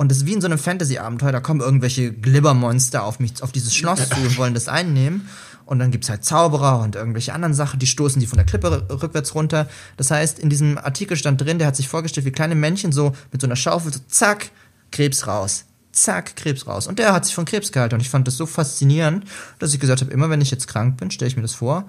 und 0.00 0.10
das 0.10 0.16
ist 0.16 0.26
wie 0.26 0.32
in 0.32 0.40
so 0.40 0.46
einem 0.46 0.56
Fantasy-Abenteuer, 0.56 1.30
da 1.30 1.40
kommen 1.40 1.60
irgendwelche 1.60 2.10
Glibbermonster 2.10 3.04
auf 3.04 3.20
mich, 3.20 3.42
auf 3.42 3.52
dieses 3.52 3.74
Schloss 3.74 4.08
zu 4.08 4.16
und 4.16 4.38
wollen 4.38 4.54
das 4.54 4.66
einnehmen. 4.66 5.28
Und 5.66 5.78
dann 5.78 5.90
gibt's 5.90 6.08
halt 6.08 6.24
Zauberer 6.24 6.80
und 6.80 6.96
irgendwelche 6.96 7.34
anderen 7.34 7.52
Sachen, 7.52 7.78
die 7.78 7.86
stoßen 7.86 8.18
die 8.18 8.26
von 8.26 8.38
der 8.38 8.46
Klippe 8.46 8.86
rückwärts 8.90 9.34
runter. 9.34 9.68
Das 9.98 10.10
heißt, 10.10 10.38
in 10.38 10.48
diesem 10.48 10.78
Artikel 10.78 11.18
stand 11.18 11.42
drin, 11.42 11.58
der 11.58 11.66
hat 11.66 11.76
sich 11.76 11.86
vorgestellt, 11.86 12.24
wie 12.24 12.30
kleine 12.30 12.54
Männchen 12.54 12.92
so 12.92 13.12
mit 13.30 13.42
so 13.42 13.46
einer 13.46 13.56
Schaufel, 13.56 13.92
so 13.92 14.00
zack, 14.08 14.52
Krebs 14.90 15.26
raus. 15.26 15.66
Zack, 15.92 16.34
Krebs 16.34 16.66
raus. 16.66 16.86
Und 16.86 16.98
der 16.98 17.12
hat 17.12 17.26
sich 17.26 17.34
von 17.34 17.44
Krebs 17.44 17.70
gehalten. 17.70 17.96
Und 17.96 18.00
ich 18.00 18.08
fand 18.08 18.26
das 18.26 18.38
so 18.38 18.46
faszinierend, 18.46 19.26
dass 19.58 19.74
ich 19.74 19.80
gesagt 19.80 20.00
habe, 20.00 20.10
immer 20.10 20.30
wenn 20.30 20.40
ich 20.40 20.50
jetzt 20.50 20.66
krank 20.66 20.96
bin, 20.96 21.10
stelle 21.10 21.28
ich 21.28 21.36
mir 21.36 21.42
das 21.42 21.56
vor. 21.56 21.84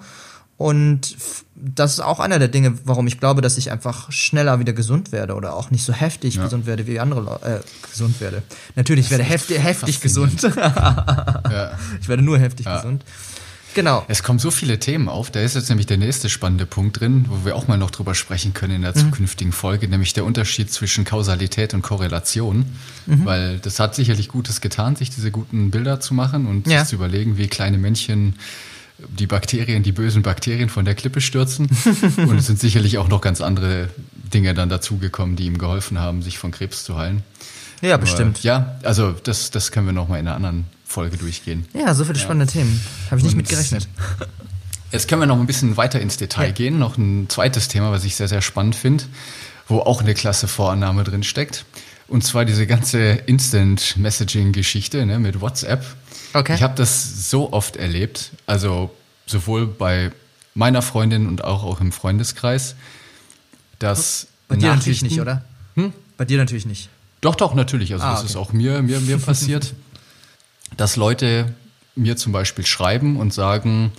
Und 0.62 1.16
das 1.56 1.94
ist 1.94 2.00
auch 2.00 2.20
einer 2.20 2.38
der 2.38 2.46
Dinge, 2.46 2.78
warum 2.84 3.08
ich 3.08 3.18
glaube, 3.18 3.42
dass 3.42 3.58
ich 3.58 3.72
einfach 3.72 4.12
schneller 4.12 4.60
wieder 4.60 4.72
gesund 4.72 5.10
werde 5.10 5.34
oder 5.34 5.56
auch 5.56 5.72
nicht 5.72 5.84
so 5.84 5.92
heftig 5.92 6.36
ja. 6.36 6.44
gesund 6.44 6.66
werde 6.66 6.86
wie 6.86 7.00
andere 7.00 7.20
Leute. 7.20 7.44
Äh, 7.44 7.88
gesund 7.90 8.20
werde. 8.20 8.44
Natürlich, 8.76 9.06
ich 9.06 9.10
werde 9.10 9.24
heftig, 9.24 9.60
heftig 9.60 10.00
gesund. 10.00 10.40
ja. 10.56 11.76
Ich 12.00 12.08
werde 12.08 12.22
nur 12.22 12.38
heftig 12.38 12.66
ja. 12.66 12.76
gesund. 12.76 13.04
Genau. 13.74 14.04
Es 14.06 14.22
kommen 14.22 14.38
so 14.38 14.52
viele 14.52 14.78
Themen 14.78 15.08
auf. 15.08 15.32
Da 15.32 15.40
ist 15.40 15.56
jetzt 15.56 15.68
nämlich 15.68 15.86
der 15.86 15.96
nächste 15.96 16.28
spannende 16.28 16.64
Punkt 16.64 17.00
drin, 17.00 17.24
wo 17.28 17.44
wir 17.44 17.56
auch 17.56 17.66
mal 17.66 17.78
noch 17.78 17.90
drüber 17.90 18.14
sprechen 18.14 18.54
können 18.54 18.76
in 18.76 18.82
der 18.82 18.92
mhm. 18.92 19.00
zukünftigen 19.00 19.52
Folge, 19.52 19.88
nämlich 19.88 20.12
der 20.12 20.24
Unterschied 20.24 20.70
zwischen 20.70 21.04
Kausalität 21.04 21.74
und 21.74 21.82
Korrelation. 21.82 22.66
Mhm. 23.06 23.24
Weil 23.24 23.58
das 23.58 23.80
hat 23.80 23.96
sicherlich 23.96 24.28
Gutes 24.28 24.60
getan, 24.60 24.94
sich 24.94 25.10
diese 25.10 25.32
guten 25.32 25.72
Bilder 25.72 25.98
zu 25.98 26.14
machen 26.14 26.46
und 26.46 26.68
ja. 26.68 26.80
sich 26.80 26.90
zu 26.90 26.94
überlegen, 26.94 27.36
wie 27.36 27.48
kleine 27.48 27.78
Männchen 27.78 28.36
die 28.98 29.26
Bakterien, 29.26 29.82
die 29.82 29.92
bösen 29.92 30.22
Bakterien 30.22 30.68
von 30.68 30.84
der 30.84 30.94
Klippe 30.94 31.20
stürzen. 31.20 31.66
und 32.16 32.38
es 32.38 32.46
sind 32.46 32.60
sicherlich 32.60 32.98
auch 32.98 33.08
noch 33.08 33.20
ganz 33.20 33.40
andere 33.40 33.88
Dinge 34.32 34.54
dann 34.54 34.68
dazugekommen, 34.68 35.36
die 35.36 35.46
ihm 35.46 35.58
geholfen 35.58 35.98
haben, 35.98 36.22
sich 36.22 36.38
von 36.38 36.50
Krebs 36.50 36.84
zu 36.84 36.96
heilen. 36.96 37.22
Ja, 37.80 37.94
Aber, 37.94 38.02
bestimmt. 38.02 38.42
Ja, 38.42 38.76
also 38.82 39.12
das, 39.12 39.50
das 39.50 39.72
können 39.72 39.86
wir 39.86 39.92
noch 39.92 40.08
mal 40.08 40.18
in 40.18 40.26
einer 40.26 40.36
anderen 40.36 40.66
Folge 40.86 41.16
durchgehen. 41.16 41.66
Ja, 41.74 41.94
so 41.94 42.04
viele 42.04 42.18
ja. 42.18 42.24
spannende 42.24 42.50
Themen. 42.50 42.80
Habe 43.10 43.18
ich 43.18 43.24
nicht 43.24 43.36
mit 43.36 43.48
gerechnet. 43.48 43.88
Jetzt 44.92 45.08
können 45.08 45.22
wir 45.22 45.26
noch 45.26 45.40
ein 45.40 45.46
bisschen 45.46 45.78
weiter 45.78 46.00
ins 46.00 46.18
Detail 46.18 46.48
ja. 46.48 46.52
gehen. 46.52 46.78
Noch 46.78 46.98
ein 46.98 47.28
zweites 47.28 47.68
Thema, 47.68 47.90
was 47.90 48.04
ich 48.04 48.14
sehr, 48.14 48.28
sehr 48.28 48.42
spannend 48.42 48.76
finde, 48.76 49.04
wo 49.66 49.80
auch 49.80 50.02
eine 50.02 50.14
klasse 50.14 50.48
Vorannahme 50.48 51.02
drin 51.02 51.22
steckt. 51.22 51.64
Und 52.08 52.22
zwar 52.22 52.44
diese 52.44 52.66
ganze 52.66 52.98
Instant-Messaging-Geschichte 52.98 55.04
ne, 55.06 55.18
mit 55.18 55.40
WhatsApp. 55.40 55.84
Okay. 56.34 56.54
Ich 56.54 56.62
habe 56.62 56.74
das 56.74 57.30
so 57.30 57.52
oft 57.52 57.76
erlebt, 57.76 58.30
also 58.46 58.90
sowohl 59.26 59.66
bei 59.66 60.10
meiner 60.54 60.82
Freundin 60.82 61.26
und 61.28 61.44
auch, 61.44 61.62
auch 61.64 61.80
im 61.80 61.92
Freundeskreis, 61.92 62.74
dass. 63.78 64.26
Bei 64.48 64.56
dir 64.56 64.74
natürlich 64.74 65.02
nicht, 65.02 65.20
oder? 65.20 65.44
Hm? 65.74 65.92
Bei 66.16 66.24
dir 66.24 66.38
natürlich 66.38 66.66
nicht. 66.66 66.88
Doch, 67.20 67.34
doch, 67.36 67.54
natürlich. 67.54 67.92
Also 67.92 68.04
Ah, 68.04 68.10
das 68.10 68.20
okay. 68.20 68.28
ist 68.30 68.36
auch 68.36 68.52
mir, 68.52 68.82
mir, 68.82 69.00
mir 69.00 69.18
passiert, 69.30 69.74
dass 70.76 70.96
Leute 70.96 71.54
mir 71.94 72.16
zum 72.16 72.32
Beispiel 72.32 72.66
schreiben 72.66 73.16
und 73.16 73.32
sagen, 73.32 73.92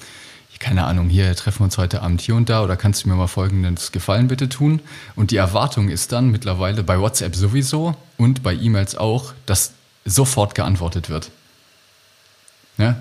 keine 0.60 0.86
Ahnung, 0.86 1.10
hier 1.10 1.36
treffen 1.36 1.60
wir 1.60 1.66
uns 1.66 1.78
heute 1.78 2.02
Abend 2.02 2.22
hier 2.22 2.36
und 2.36 2.50
da 2.50 2.64
oder 2.64 2.78
kannst 2.78 3.04
du 3.04 3.10
mir 3.10 3.16
mal 3.16 3.28
folgendes 3.28 3.92
Gefallen 3.92 4.30
bitte 4.30 4.48
tun? 4.48 4.80
Und 5.16 5.32
die 5.32 5.36
Erwartung 5.36 5.90
ist 5.90 6.14
dann 6.14 6.30
mittlerweile 6.30 6.84
bei 6.84 7.00
WhatsApp 7.00 7.36
sowieso 7.36 7.96
und 8.18 8.44
bei 8.44 8.54
E-Mails 8.54 8.96
auch, 8.96 9.34
dass 9.46 9.74
sofort 10.06 10.56
geantwortet 10.56 11.10
wird. 11.10 11.32
Ja? 12.78 12.98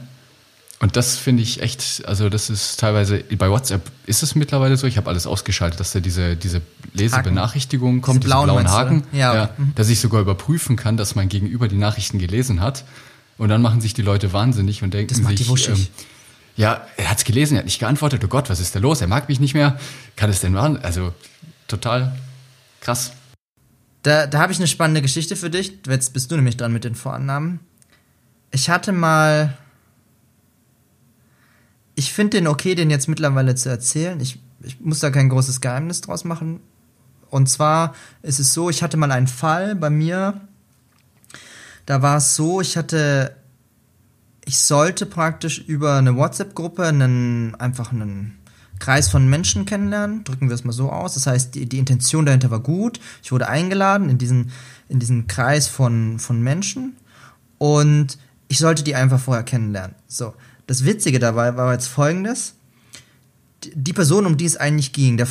Und 0.83 0.97
das 0.97 1.17
finde 1.17 1.45
ich 1.45 1.63
echt, 1.63 2.03
also 2.07 2.29
das 2.29 2.51
ist 2.51 2.81
teilweise, 2.81 3.23
bei 3.39 3.49
WhatsApp 3.49 3.89
ist 4.07 4.25
es 4.25 4.35
mittlerweile 4.35 4.77
so, 4.77 4.89
ich 4.89 4.97
habe 4.97 5.09
alles 5.09 5.29
ausgeschaltet, 5.29 5.79
dass 5.79 5.93
da 5.93 6.01
diese, 6.01 6.35
diese 6.35 6.61
Lesebenachrichtigung 6.93 8.01
kommt, 8.01 8.25
Diese 8.25 8.31
blauen 8.31 8.47
blauen 8.47 8.65
du, 8.65 8.71
Haken, 8.71 9.05
oder? 9.13 9.19
Ja. 9.19 9.51
Mhm. 9.57 9.75
dass 9.77 9.89
ich 9.89 10.01
sogar 10.01 10.21
überprüfen 10.21 10.75
kann, 10.75 10.97
dass 10.97 11.15
mein 11.15 11.29
Gegenüber 11.29 11.69
die 11.69 11.77
Nachrichten 11.77 12.19
gelesen 12.19 12.61
hat. 12.61 12.85
Und 13.39 13.49
dann 13.49 13.63
machen 13.63 13.81
sich 13.81 13.95
die 13.95 14.03
Leute 14.03 14.33
wahnsinnig 14.33 14.83
und 14.83 14.93
denken 14.93 15.15
Das 15.15 15.23
macht 15.23 15.39
die 15.39 15.45
sich, 15.45 15.69
ähm, 15.69 15.87
ja, 16.57 16.85
er 16.97 17.11
hat's 17.11 17.23
gelesen, 17.25 17.55
er 17.55 17.59
hat 17.59 17.67
nicht 17.67 17.79
geantwortet, 17.79 18.23
oh 18.25 18.29
Gott, 18.29 18.51
was 18.51 18.59
ist 18.59 18.75
da 18.75 18.81
los? 18.81 19.01
Er 19.01 19.07
mag 19.07 19.29
mich 19.29 19.39
nicht 19.39 19.55
mehr. 19.55 19.79
Kann 20.17 20.31
es 20.31 20.41
denn 20.41 20.53
machen? 20.53 20.79
Also 20.83 21.15
total 21.69 22.19
krass. 22.81 23.13
Da, 24.03 24.27
da 24.27 24.41
habe 24.41 24.53
ich 24.53 24.59
eine 24.59 24.67
spannende 24.67 25.01
Geschichte 25.01 25.37
für 25.37 25.49
dich. 25.49 25.79
Jetzt 25.87 26.13
bist 26.13 26.31
du 26.31 26.37
nämlich 26.37 26.57
dran 26.57 26.73
mit 26.73 26.83
den 26.83 26.97
Vorannahmen. 26.97 27.61
Ich 28.51 28.69
hatte 28.69 28.91
mal. 28.91 29.57
Ich 32.03 32.13
finde 32.13 32.39
den 32.39 32.49
okay, 32.49 32.75
den 32.75 32.91
jetzt 32.91 33.09
mittlerweile 33.09 33.55
zu 33.55 33.69
erzählen. 33.69 34.19
Ich, 34.19 34.41
ich 34.61 34.81
muss 34.81 34.99
da 34.99 35.11
kein 35.11 35.29
großes 35.29 35.61
Geheimnis 35.61 36.01
draus 36.01 36.25
machen. 36.25 36.59
Und 37.31 37.49
zwar 37.49 37.95
ist 38.23 38.41
es 38.41 38.53
so, 38.53 38.71
ich 38.71 38.83
hatte 38.83 38.97
mal 38.97 39.13
einen 39.13 39.29
Fall 39.29 39.77
bei 39.77 39.89
mir. 39.89 40.41
Da 41.87 42.03
war 42.03 42.17
es 42.17 42.35
so, 42.35 42.61
ich 42.61 42.77
hatte. 42.77 43.37
Ich 44.45 44.59
sollte 44.59 45.07
praktisch 45.07 45.61
über 45.61 45.95
eine 45.95 46.17
WhatsApp-Gruppe 46.17 46.85
einen, 46.85 47.55
einfach 47.55 47.93
einen 47.93 48.37
Kreis 48.81 49.09
von 49.09 49.31
Menschen 49.31 49.65
kennenlernen, 49.65 50.25
drücken 50.25 50.49
wir 50.49 50.57
es 50.57 50.65
mal 50.65 50.73
so 50.73 50.91
aus. 50.91 51.15
Das 51.15 51.29
heißt, 51.29 51.55
die, 51.55 51.67
die 51.67 51.79
Intention 51.79 52.27
dahinter 52.27 52.51
war 52.51 52.59
gut. 52.59 52.99
Ich 53.23 53.31
wurde 53.31 53.49
eingeladen 53.49 54.09
in 54.09 54.19
diesen, 54.19 54.51
in 54.89 54.99
diesen 54.99 55.29
Kreis 55.29 55.69
von, 55.69 56.19
von 56.19 56.43
Menschen 56.43 56.97
und 57.59 58.19
ich 58.49 58.59
sollte 58.59 58.83
die 58.83 58.97
einfach 58.97 59.21
vorher 59.21 59.45
kennenlernen. 59.45 59.95
So, 60.09 60.35
das 60.73 60.87
Witzige 60.87 61.19
dabei 61.19 61.55
war 61.55 61.71
jetzt 61.75 61.87
folgendes. 61.87 62.55
Die- 63.63 63.93
Person, 63.93 64.25
um 64.25 64.39
die 64.39 64.47
es 64.47 64.57
eigentlich 64.57 64.95
ging, 64.95 65.19
der, 65.19 65.29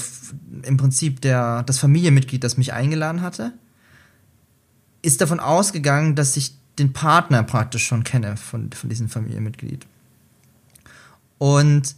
im 0.61 0.77
Prinzip 0.77 1.19
der, 1.19 1.63
das 1.63 1.79
Familienmitglied, 1.79 2.43
das 2.43 2.57
mich 2.57 2.73
eingeladen 2.73 3.23
hatte, 3.23 3.51
ist 5.01 5.19
davon 5.19 5.39
ausgegangen, 5.39 6.15
dass 6.15 6.37
ich 6.37 6.53
den 6.77 6.93
Partner 6.93 7.41
praktisch 7.41 7.87
schon 7.87 8.03
kenne 8.03 8.37
von, 8.37 8.71
von 8.71 8.87
diesem 8.87 9.09
Familienmitglied. 9.09 9.87
Und 11.39 11.95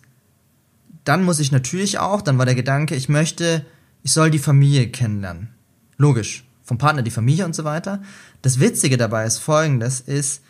dann 1.03 1.25
muss 1.25 1.39
ich 1.39 1.51
natürlich 1.51 1.99
auch, 1.99 2.21
dann 2.21 2.37
war 2.37 2.45
der 2.45 2.55
Gedanke, 2.55 2.95
ich 2.95 3.09
möchte, 3.09 3.65
ich 4.03 4.13
soll 4.13 4.31
die 4.31 4.39
Familie 4.39 4.87
kennenlernen. 4.87 5.49
Logisch. 5.97 6.45
Vom 6.63 6.77
Partner 6.77 7.01
die 7.01 7.11
Familie 7.11 7.43
und 7.43 7.55
so 7.55 7.65
weiter. 7.65 8.01
Das 8.41 8.61
Witzige 8.61 8.95
dabei 8.95 9.25
ist 9.25 9.39
folgendes, 9.39 9.99
ist, 9.99 10.41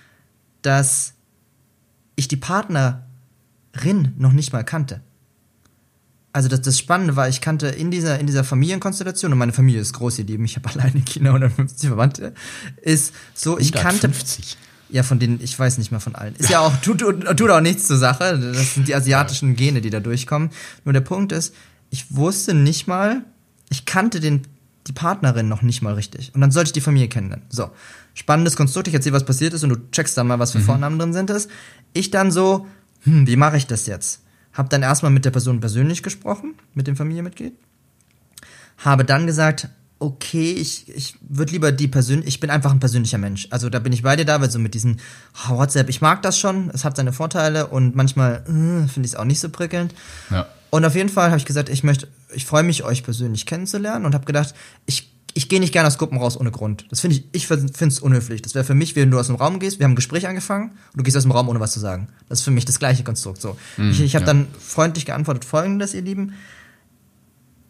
dass 0.62 1.13
ich 2.16 2.28
die 2.28 2.38
Partnerin 2.38 3.04
noch 4.18 4.34
nicht 4.34 4.54
mal 4.54 4.64
kannte. 4.64 5.02
Also 6.32 6.50
das, 6.50 6.62
das 6.62 6.80
Spannende 6.80 7.16
war, 7.16 7.30
ich 7.30 7.42
kannte 7.42 7.68
in 7.68 7.92
dieser, 7.92 8.20
in 8.20 8.26
dieser 8.26 8.44
Familienkonstellation, 8.44 9.32
und 9.32 9.38
meine 9.38 9.54
Familie 9.54 9.80
ist 9.80 9.94
groß, 9.94 10.18
ihr 10.20 10.26
Lieben, 10.26 10.46
ich 10.46 10.56
habe 10.56 10.68
alleine 10.74 11.02
Kinder 11.02 11.30
150 11.30 11.88
Verwandte, 11.88 12.34
ist 12.82 13.14
so, 13.36 13.60
ich 13.60 13.72
kannte 13.72 14.08
150. 14.08 14.58
ja, 14.90 15.04
von 15.04 15.20
denen, 15.20 15.40
ich 15.42 15.58
weiß 15.58 15.78
nicht 15.78 15.92
mehr 15.92 16.00
von 16.00 16.16
allen. 16.16 16.36
Ist 16.38 16.50
ja 16.50 16.62
auch, 16.62 16.76
tut, 16.78 17.00
tut, 17.00 17.38
tut 17.38 17.50
auch 17.52 17.62
nichts 17.62 17.86
zur 17.86 17.98
Sache. 17.98 18.40
Das 18.40 18.74
sind 18.74 18.88
die 18.88 18.96
asiatischen 18.96 19.56
Gene, 19.56 19.82
die 19.82 19.92
da 19.92 20.00
durchkommen. 20.00 20.50
Nur 20.86 20.94
der 20.94 21.02
Punkt 21.02 21.32
ist, 21.32 21.54
ich 21.92 22.16
wusste 22.16 22.56
nicht 22.56 22.88
mal, 22.88 23.24
ich 23.70 23.86
kannte 23.86 24.20
den, 24.20 24.42
die 24.88 24.94
Partnerin 24.94 25.48
noch 25.48 25.62
nicht 25.62 25.84
mal 25.84 25.94
richtig. 25.94 26.34
Und 26.34 26.42
dann 26.42 26.52
sollte 26.52 26.70
ich 26.70 26.74
die 26.74 26.82
Familie 26.82 27.10
kennenlernen. 27.10 27.46
So. 27.50 27.70
Spannendes 28.14 28.56
Konstrukt, 28.56 28.88
ich 28.88 28.94
erzähle, 28.94 29.16
was 29.16 29.26
passiert 29.26 29.54
ist 29.54 29.64
und 29.64 29.70
du 29.70 29.78
checkst 29.92 30.18
dann 30.18 30.28
mal, 30.28 30.40
was 30.40 30.52
für 30.52 30.60
Vornamen 30.60 31.00
drin 31.00 31.14
sind. 31.14 31.30
Ist. 31.30 31.50
Ich 31.94 32.12
dann 32.12 32.32
so, 32.32 32.68
hm, 33.04 33.28
wie 33.28 33.36
mache 33.36 33.58
ich 33.58 33.68
das 33.68 33.88
jetzt? 33.88 34.22
Hab 34.54 34.70
dann 34.70 34.84
erstmal 34.84 35.12
mit 35.12 35.26
der 35.26 35.32
Person 35.32 35.60
persönlich 35.60 36.04
gesprochen, 36.04 36.54
mit 36.74 36.86
dem 36.86 36.96
Familienmitglied. 36.96 37.54
Habe 38.78 39.04
dann 39.04 39.26
gesagt, 39.26 39.70
okay, 40.04 40.52
ich, 40.52 40.90
ich 40.94 41.16
würde 41.22 41.54
lieber 41.54 41.72
die 41.72 41.88
persönlich, 41.88 42.28
ich 42.28 42.40
bin 42.40 42.50
einfach 42.50 42.72
ein 42.72 42.80
persönlicher 42.80 43.18
Mensch. 43.18 43.48
Also 43.52 43.70
da 43.70 43.80
bin 43.80 43.94
ich 43.94 44.04
bei 44.04 44.16
dir 44.16 44.26
da, 44.26 44.42
weil 44.42 44.52
so 44.52 44.60
mit 44.60 44.74
diesen 44.74 45.00
oh, 45.48 45.58
WhatsApp, 45.58 45.90
ich 45.90 46.02
mag 46.02 46.22
das 46.22 46.38
schon, 46.38 46.70
es 46.72 46.84
hat 46.84 46.98
seine 46.98 47.14
Vorteile 47.14 47.68
und 47.68 47.96
manchmal 47.96 48.44
äh, 48.48 48.88
finde 48.88 49.06
ich 49.06 49.14
es 49.14 49.16
auch 49.16 49.24
nicht 49.24 49.40
so 49.40 49.50
prickelnd. 49.50 49.94
Ja. 50.30 50.48
Und 50.70 50.86
auf 50.86 50.96
jeden 50.96 51.10
Fall 51.10 51.28
habe 51.28 51.38
ich 51.38 51.46
gesagt, 51.46 51.70
ich 51.70 51.84
möchte, 51.84 52.08
ich 52.34 52.46
freue 52.46 52.64
mich, 52.64 52.84
euch 52.84 53.04
persönlich 53.04 53.46
kennenzulernen 53.46 54.06
und 54.06 54.14
habe 54.14 54.26
gedacht, 54.26 54.54
ich, 54.86 55.13
ich 55.34 55.50
gehe 55.50 55.60
nicht 55.60 55.74
gerne 55.74 55.88
aus 55.88 55.98
Gruppen 55.98 56.18
raus 56.18 56.40
ohne 56.40 56.52
Grund. 56.52 56.86
Das 56.90 57.00
finde 57.00 57.18
ich, 57.18 57.26
ich 57.32 57.48
finde 57.48 57.68
es 57.88 58.00
unhöflich. 58.00 58.42
Das 58.42 58.56
wäre 58.56 58.64
für 58.64 58.76
mich, 58.76 58.96
wenn 58.96 59.10
du 59.12 59.20
aus 59.20 59.28
dem 59.28 59.36
Raum 59.36 59.60
gehst, 59.60 59.80
wir 59.80 59.86
haben 59.86 59.94
ein 59.94 59.96
Gespräch 59.96 60.28
angefangen 60.28 60.72
und 60.72 60.98
du 60.98 61.04
gehst 61.04 61.18
aus 61.18 61.24
dem 61.24 61.32
Raum 61.32 61.50
ohne 61.50 61.60
was 61.60 61.72
zu 61.72 61.80
sagen. 61.80 62.08
Das 62.30 62.40
ist 62.40 62.46
für 62.46 62.52
mich 62.52 62.66
das 62.66 62.80
gleiche 62.80 63.04
Konstrukt. 63.04 63.42
So. 63.42 63.58
ich 63.78 64.02
ich 64.02 64.16
habe 64.16 64.26
ja. 64.26 64.34
dann 64.34 64.48
freundlich 64.60 65.06
geantwortet, 65.06 65.46
folgendes, 65.46 65.94
ihr 65.94 66.02
Lieben. 66.02 66.34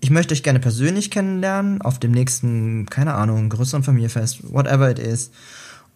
Ich 0.02 0.10
möchte 0.10 0.34
euch 0.34 0.44
gerne 0.44 0.60
persönlich 0.60 1.12
kennenlernen 1.12 1.82
auf 1.82 2.00
dem 2.00 2.12
nächsten, 2.12 2.86
keine 2.88 3.14
Ahnung, 3.14 3.48
größeren 3.50 3.84
Familienfest, 3.84 4.52
whatever 4.52 4.92
it 4.92 5.00
is. 5.00 5.32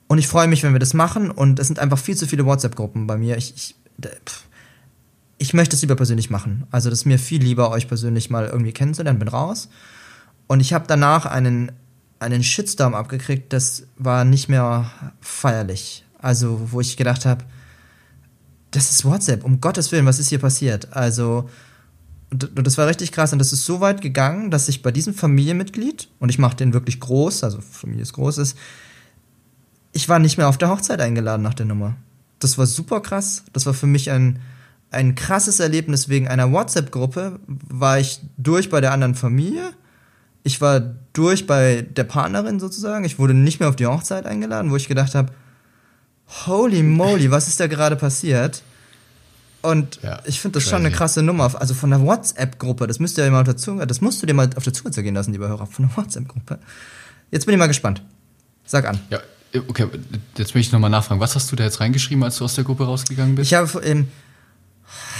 Und 0.08 0.20
ich 0.20 0.28
freue 0.30 0.48
mich, 0.48 0.64
wenn 0.64 0.72
wir 0.72 0.80
das 0.80 0.94
machen. 0.94 1.30
Und 1.30 1.60
es 1.60 1.68
sind 1.68 1.80
einfach 1.80 1.98
viel 1.98 2.16
zu 2.16 2.28
viele 2.28 2.46
WhatsApp-Gruppen 2.46 3.08
bei 3.08 3.18
mir. 3.18 3.36
Ich, 3.36 3.54
ich, 3.56 3.76
ich 5.38 5.54
möchte 5.54 5.76
es 5.76 5.82
lieber 5.82 5.98
persönlich 5.98 6.30
machen. 6.30 6.66
Also 6.72 6.90
das 6.90 7.00
ist 7.00 7.06
mir 7.06 7.20
viel 7.20 7.44
lieber, 7.44 7.72
euch 7.72 7.90
persönlich 7.90 8.30
mal 8.30 8.46
irgendwie 8.46 8.72
kennenzulernen. 8.72 9.20
Bin 9.20 9.28
raus. 9.28 9.68
Und 10.48 10.60
ich 10.60 10.74
habe 10.74 10.86
danach 10.88 11.26
einen, 11.26 11.72
einen 12.20 12.44
Shitstorm 12.44 12.96
abgekriegt, 12.96 13.54
das 13.54 13.84
war 13.98 14.26
nicht 14.26 14.50
mehr 14.50 14.90
feierlich. 15.22 16.06
Also, 16.20 16.72
wo 16.72 16.82
ich 16.82 16.98
gedacht 16.98 17.26
habe, 17.26 17.44
das 18.72 18.90
ist 18.90 19.06
WhatsApp, 19.06 19.44
um 19.44 19.62
Gottes 19.62 19.92
Willen, 19.92 20.06
was 20.06 20.20
ist 20.20 20.30
hier 20.30 20.40
passiert? 20.40 20.94
Also, 20.94 21.50
und 22.32 22.68
das 22.68 22.78
war 22.78 22.88
richtig 22.88 23.12
krass 23.12 23.32
und 23.32 23.40
das 23.40 23.54
ist 23.54 23.66
so 23.66 23.80
weit 23.80 24.02
gegangen, 24.02 24.52
dass 24.52 24.68
ich 24.68 24.82
bei 24.82 24.92
diesem 24.92 25.14
Familienmitglied, 25.14 26.10
und 26.20 26.30
ich 26.30 26.40
mache 26.40 26.58
den 26.58 26.74
wirklich 26.74 27.00
groß, 27.00 27.44
also 27.44 27.62
Familie 27.62 28.04
ist 28.04 28.14
groß 28.14 28.40
ist, 28.40 28.58
ich 29.94 30.10
war 30.10 30.20
nicht 30.20 30.38
mehr 30.38 30.50
auf 30.50 30.58
der 30.58 30.70
Hochzeit 30.70 31.02
eingeladen 31.02 31.42
nach 31.42 31.54
der 31.54 31.66
Nummer. 31.66 31.96
Das 32.40 32.58
war 32.58 32.68
super 32.68 33.02
krass. 33.02 33.44
Das 33.54 33.66
war 33.66 33.74
für 33.74 33.88
mich 33.88 34.12
ein, 34.12 34.40
ein 34.92 35.16
krasses 35.16 35.60
Erlebnis 35.60 36.08
wegen 36.08 36.28
einer 36.28 36.52
WhatsApp-Gruppe. 36.52 37.40
War 37.48 38.00
ich 38.00 38.22
durch 38.38 38.70
bei 38.70 38.80
der 38.80 38.92
anderen 38.92 39.16
Familie. 39.16 39.74
Ich 40.48 40.62
war 40.62 40.80
durch 41.14 41.46
bei 41.46 41.82
der 41.82 42.06
Partnerin 42.06 42.60
sozusagen. 42.60 43.04
Ich 43.06 43.20
wurde 43.20 43.34
nicht 43.34 43.60
mehr 43.60 43.68
auf 43.70 43.76
die 43.76 43.86
Hochzeit 43.86 44.26
eingeladen, 44.26 44.72
wo 44.72 44.78
ich 44.78 44.88
gedacht 44.88 45.14
habe, 45.14 45.32
holy 46.48 46.84
moly, 46.84 47.30
was 47.32 47.48
ist 47.48 47.60
da 47.60 47.68
gerade 47.68 47.96
passiert? 47.98 48.64
Und 49.62 50.00
Ja, 50.02 50.20
ich 50.26 50.40
finde 50.40 50.56
das 50.60 50.64
schon 50.64 50.76
eine 50.80 50.90
crazy. 50.90 50.98
krasse 50.98 51.22
Nummer. 51.24 51.52
Also 51.60 51.74
von 51.74 51.90
der 51.90 52.02
WhatsApp-Gruppe, 52.02 52.88
das 52.88 53.00
müsst 53.00 53.18
ihr 53.18 53.26
ja 53.26 53.32
mal 53.32 53.42
auf 53.42 53.46
der 53.46 53.58
Zunge, 53.58 53.86
das 53.86 54.00
musst 54.02 54.22
du 54.22 54.26
dir 54.26 54.34
mal 54.34 54.50
auf 54.56 54.64
der 54.64 54.74
Zunge 54.74 54.92
zergehen 54.92 55.16
lassen, 55.16 55.32
lieber 55.34 55.48
Hörer, 55.50 55.66
von 55.68 55.88
der 55.88 55.98
WhatsApp-Gruppe. 55.98 56.60
Jetzt 57.32 57.46
bin 57.46 57.54
ich 57.54 57.60
mal 57.60 57.68
gespannt. 57.68 58.02
Sag 58.66 58.88
an. 58.88 59.00
Ja, 59.10 59.20
okay, 59.68 59.88
jetzt 60.38 60.56
möchte 60.56 60.60
ich 60.60 60.72
nochmal 60.72 60.90
nachfragen. 60.90 61.20
Was 61.20 61.36
hast 61.36 61.52
du 61.52 61.56
da 61.58 61.64
jetzt 61.66 61.80
reingeschrieben, 61.82 62.24
als 62.24 62.38
du 62.38 62.46
aus 62.46 62.56
der 62.56 62.64
Gruppe 62.64 62.86
rausgegangen 62.86 63.36
bist? 63.36 63.52
Ich 63.52 63.58
habe 63.58 63.82
ähm, 63.84 64.08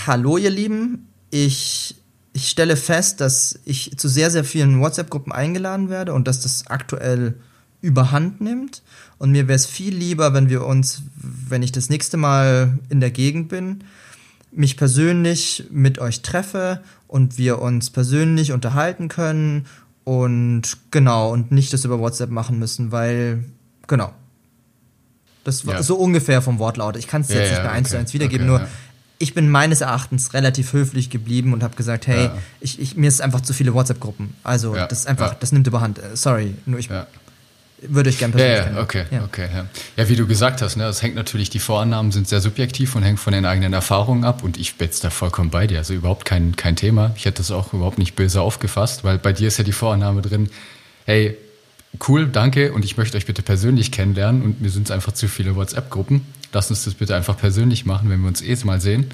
Hallo 0.06 0.38
ihr 0.38 0.50
Lieben, 0.52 1.08
ich, 1.30 1.96
ich 2.38 2.50
stelle 2.50 2.78
fest, 2.78 3.20
dass 3.20 3.58
ich 3.66 3.98
zu 3.98 4.08
sehr, 4.08 4.30
sehr 4.30 4.44
vielen 4.44 4.80
WhatsApp-Gruppen 4.80 5.32
eingeladen 5.32 5.90
werde 5.90 6.14
und 6.14 6.28
dass 6.28 6.40
das 6.42 6.68
aktuell 6.68 7.34
überhand 7.82 8.42
nimmt. 8.42 8.84
Und 9.18 9.32
mir 9.32 9.48
wäre 9.48 9.56
es 9.56 9.66
viel 9.66 9.96
lieber, 9.96 10.36
wenn 10.36 10.48
wir 10.48 10.64
uns, 10.64 11.02
wenn 11.50 11.64
ich 11.64 11.72
das 11.72 11.90
nächste 11.90 12.16
Mal 12.16 12.78
in 12.90 13.00
der 13.00 13.10
Gegend 13.10 13.50
bin, 13.50 13.84
mich 14.52 14.78
persönlich 14.78 15.64
mit 15.72 15.98
euch 15.98 16.22
treffe 16.22 16.82
und 17.08 17.40
wir 17.40 17.60
uns 17.60 17.90
persönlich 17.90 18.52
unterhalten 18.52 19.08
können 19.08 19.66
und 20.04 20.78
genau, 20.92 21.32
und 21.32 21.52
nicht 21.52 21.74
das 21.74 21.86
über 21.86 21.98
WhatsApp 21.98 22.30
machen 22.30 22.60
müssen, 22.60 22.92
weil, 22.92 23.46
genau. 23.88 24.14
Das 25.44 25.66
war 25.66 25.76
Ja. 25.76 25.82
so 25.84 25.96
ungefähr 25.96 26.44
vom 26.44 26.60
Wortlaut. 26.60 26.98
Ich 26.98 27.08
kann 27.08 27.22
es 27.22 27.30
Ja, 27.30 27.38
jetzt 27.40 27.50
nicht 27.52 27.64
mehr 27.64 27.72
eins 27.72 27.90
zu 27.90 27.98
eins 27.98 28.14
wiedergeben, 28.14 28.48
okay, 28.48 28.60
nur 28.60 28.68
ja. 28.68 28.68
Ich 29.20 29.34
bin 29.34 29.50
meines 29.50 29.82
Erachtens 29.82 30.34
relativ 30.34 30.74
höflich 30.74 31.10
geblieben 31.10 31.54
und 31.54 31.64
habe 31.64 31.76
gesagt, 31.76 32.08
hey, 32.08 32.26
Ja. 32.26 32.38
ich, 32.62 32.80
ich, 32.80 32.96
mir 32.96 33.08
ist 33.08 33.22
einfach 33.22 33.42
zu 33.42 33.54
viele 33.54 33.74
WhatsApp-Gruppen. 33.74 34.36
Also 34.44 34.76
Ja, 34.76 34.88
das 34.88 35.00
ist 35.00 35.08
einfach, 35.08 35.32
ja. 35.32 35.38
das 35.40 35.52
nimmt 35.52 35.66
überhand. 35.68 36.00
Äh, 36.00 36.16
Sorry, 36.16 36.54
nur 36.66 36.80
ich 36.80 36.88
Ja. 36.88 37.08
würde 37.82 38.10
euch 38.10 38.18
gerne 38.20 38.34
Ja, 38.34 38.38
persönlich 38.38 38.58
ja, 38.58 38.64
kennenlernen. 38.64 38.84
okay, 38.84 39.06
Ja. 39.12 39.24
okay. 39.24 39.48
Ja. 39.54 39.66
ja, 40.04 40.10
wie 40.10 40.16
du 40.16 40.28
gesagt 40.28 40.62
hast, 40.62 40.76
ne, 40.78 40.84
das 40.84 41.02
hängt 41.02 41.16
natürlich, 41.16 41.50
die 41.50 41.60
Vorannahmen 41.60 42.12
sind 42.12 42.28
sehr 42.28 42.42
subjektiv 42.42 42.96
und 42.96 43.04
hängen 43.04 43.18
von 43.18 43.34
den 43.34 43.46
eigenen 43.46 43.74
Erfahrungen 43.74 44.24
ab 44.24 44.44
und 44.44 44.58
ich 44.58 44.76
bin 44.76 44.86
jetzt 44.88 45.04
da 45.04 45.10
vollkommen 45.10 45.50
bei 45.50 45.66
dir, 45.68 45.80
also 45.80 45.94
überhaupt 45.94 46.26
kein, 46.26 46.56
kein 46.56 46.76
Thema. 46.76 47.12
Ich 47.16 47.26
hätte 47.26 47.38
das 47.38 47.50
auch 47.52 47.74
überhaupt 47.74 47.98
nicht 47.98 48.16
böse 48.16 48.42
aufgefasst, 48.42 49.04
weil 49.04 49.18
bei 49.18 49.34
dir 49.34 49.48
ist 49.48 49.58
ja 49.58 49.64
die 49.64 49.72
Vorannahme 49.74 50.22
drin, 50.22 50.50
hey, 51.06 51.36
cool, 52.08 52.28
danke 52.28 52.72
und 52.74 52.86
ich 52.86 52.98
möchte 52.98 53.18
euch 53.18 53.26
bitte 53.26 53.42
persönlich 53.42 53.92
kennenlernen 53.92 54.44
und 54.44 54.62
mir 54.62 54.70
sind 54.70 54.84
es 54.88 54.92
einfach 54.92 55.14
zu 55.14 55.28
viele 55.28 55.56
WhatsApp-Gruppen. 55.56 56.22
Lass 56.54 56.70
uns 56.70 56.86
das 56.86 56.94
bitte 56.94 57.16
einfach 57.16 57.38
persönlich 57.38 57.86
machen, 57.86 58.10
wenn 58.10 58.22
wir 58.22 58.28
uns 58.28 58.42
eh 58.42 58.56
mal 58.64 58.82
sehen. 58.82 59.12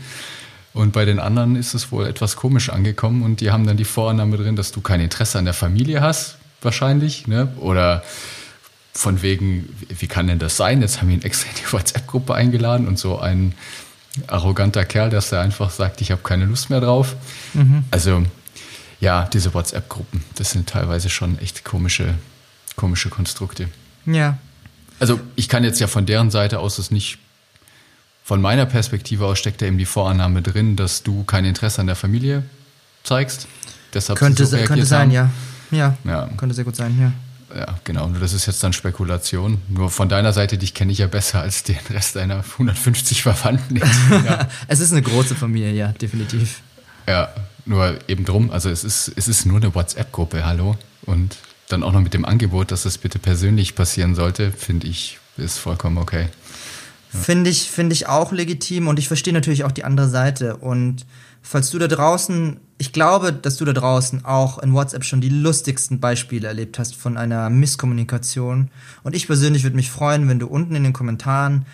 Und 0.74 0.92
bei 0.92 1.06
den 1.06 1.20
anderen 1.20 1.56
ist 1.56 1.74
es 1.74 1.92
wohl 1.92 2.08
etwas 2.08 2.36
komisch 2.36 2.70
angekommen 2.70 3.22
und 3.22 3.42
die 3.42 3.52
haben 3.52 3.68
dann 3.68 3.78
die 3.78 3.86
Vorannahme 3.86 4.38
drin, 4.38 4.56
dass 4.56 4.72
du 4.72 4.82
kein 4.82 5.02
Interesse 5.02 5.38
an 5.38 5.46
der 5.46 5.54
Familie 5.54 6.02
hast, 6.02 6.38
wahrscheinlich, 6.62 7.28
ne? 7.28 7.54
Oder 7.60 8.04
von 8.94 9.22
wegen, 9.22 9.70
wie 9.90 10.08
kann 10.08 10.28
denn 10.28 10.40
das 10.40 10.58
sein? 10.58 10.82
Jetzt 10.82 11.00
haben 11.00 11.10
wir 11.10 11.16
ihn 11.16 11.24
extra 11.24 11.50
in 11.50 11.56
die 11.56 11.74
WhatsApp-Gruppe 11.74 12.34
eingeladen 12.34 12.88
und 12.88 12.98
so 12.98 13.20
ein 13.20 13.54
arroganter 14.28 14.86
Kerl, 14.86 15.10
dass 15.10 15.32
er 15.32 15.42
einfach 15.42 15.72
sagt, 15.72 16.02
ich 16.02 16.12
habe 16.12 16.22
keine 16.22 16.46
Lust 16.46 16.70
mehr 16.70 16.82
drauf. 16.82 17.16
Mhm. 17.54 17.84
Also 17.92 18.24
ja, 19.00 19.26
diese 19.26 19.54
WhatsApp-Gruppen, 19.54 20.24
das 20.36 20.52
sind 20.52 20.70
teilweise 20.70 21.10
schon 21.10 21.38
echt 21.40 21.66
komische, 21.66 22.14
komische 22.76 23.10
Konstrukte. 23.10 23.68
Ja. 24.06 24.38
Also 25.00 25.20
ich 25.36 25.50
kann 25.50 25.64
jetzt 25.64 25.80
ja 25.80 25.88
von 25.88 26.06
deren 26.06 26.32
Seite 26.32 26.60
aus 26.60 26.78
es 26.78 26.92
nicht, 26.92 27.18
von 28.24 28.42
meiner 28.42 28.66
Perspektive 28.66 29.26
aus 29.26 29.40
steckt 29.40 29.62
da 29.62 29.66
eben 29.66 29.78
die 29.78 29.86
Vorannahme 29.86 30.42
drin, 30.42 30.76
dass 30.76 31.04
du 31.04 31.24
kein 31.24 31.46
Interesse 31.46 31.82
an 31.82 31.88
der 31.88 31.96
Familie 31.96 32.44
zeigst. 33.04 33.48
Deshalb 33.94 34.18
könnte, 34.18 34.46
so 34.46 34.58
könnte 34.58 34.86
sein, 34.86 35.12
ja. 35.12 35.30
ja. 35.72 35.98
Ja, 36.04 36.30
könnte 36.38 36.56
sehr 36.56 36.64
gut 36.64 36.76
sein, 36.76 36.98
ja. 37.00 37.12
Ja, 37.56 37.78
genau. 37.84 38.08
Nur 38.08 38.20
das 38.20 38.34
ist 38.34 38.48
jetzt 38.48 38.64
dann 38.64 38.74
Spekulation. 38.74 39.62
Nur 39.68 39.92
von 39.92 40.10
deiner 40.10 40.34
Seite, 40.34 40.58
dich 40.58 40.74
kenne 40.74 40.92
ich 40.92 40.98
ja 40.98 41.08
besser 41.08 41.42
als 41.42 41.64
den 41.64 41.78
Rest 41.90 42.16
deiner 42.16 42.40
150 42.40 43.22
Verwandten. 43.22 43.80
Ja. 44.26 44.48
es 44.68 44.80
ist 44.80 44.92
eine 44.92 45.02
große 45.02 45.36
Familie, 45.36 45.72
ja, 45.74 45.90
definitiv. 45.90 46.62
Ja, 47.08 47.30
nur 47.66 47.98
eben 48.08 48.26
drum. 48.26 48.50
Also 48.52 48.70
es 48.70 48.84
ist, 48.84 49.12
es 49.16 49.28
ist 49.28 49.46
nur 49.46 49.58
eine 49.58 49.76
WhatsApp-Gruppe, 49.76 50.46
hallo. 50.46 50.78
Und 51.06 51.36
dann 51.70 51.84
auch 51.84 51.92
noch 51.92 52.02
mit 52.02 52.14
dem 52.14 52.26
Angebot, 52.26 52.72
dass 52.72 52.86
es 52.86 52.98
bitte 52.98 53.20
persönlich 53.20 53.76
passieren 53.76 54.16
sollte, 54.16 54.52
finde 54.52 54.88
ich, 54.88 55.20
ist 55.38 55.58
vollkommen 55.60 55.98
okay. 55.98 56.28
Ja. 57.14 57.20
Finde 57.20 57.50
ich, 57.50 57.70
finde 57.70 57.94
ich 57.94 58.08
auch 58.08 58.32
legitim 58.32 58.88
und 58.88 59.00
ich 59.00 59.08
verstehe 59.08 59.34
natürlich 59.34 59.64
auch 59.64 59.72
die 59.72 59.84
andere 59.84 60.10
Seite. 60.10 60.58
Und 60.58 61.06
falls 61.42 61.70
du 61.70 61.80
da 61.80 61.88
draußen, 61.88 62.58
ich 62.78 62.92
glaube, 62.92 63.32
dass 63.32 63.58
du 63.58 63.66
da 63.66 63.74
draußen 63.74 64.26
auch 64.26 64.60
in 64.60 64.74
WhatsApp 64.74 65.04
schon 65.04 65.22
die 65.22 65.30
lustigsten 65.30 66.00
Beispiele 66.00 66.48
erlebt 66.48 66.80
hast 66.80 66.96
von 66.96 67.18
einer 67.18 67.50
Misskommunikation. 67.50 68.70
Und 69.04 69.16
ich 69.16 69.28
persönlich 69.28 69.64
würde 69.64 69.76
mich 69.76 69.92
freuen, 69.92 70.28
wenn 70.28 70.40
du 70.40 70.48
unten 70.48 70.76
in 70.76 70.84
den 70.84 70.94
Kommentaren 70.94 71.66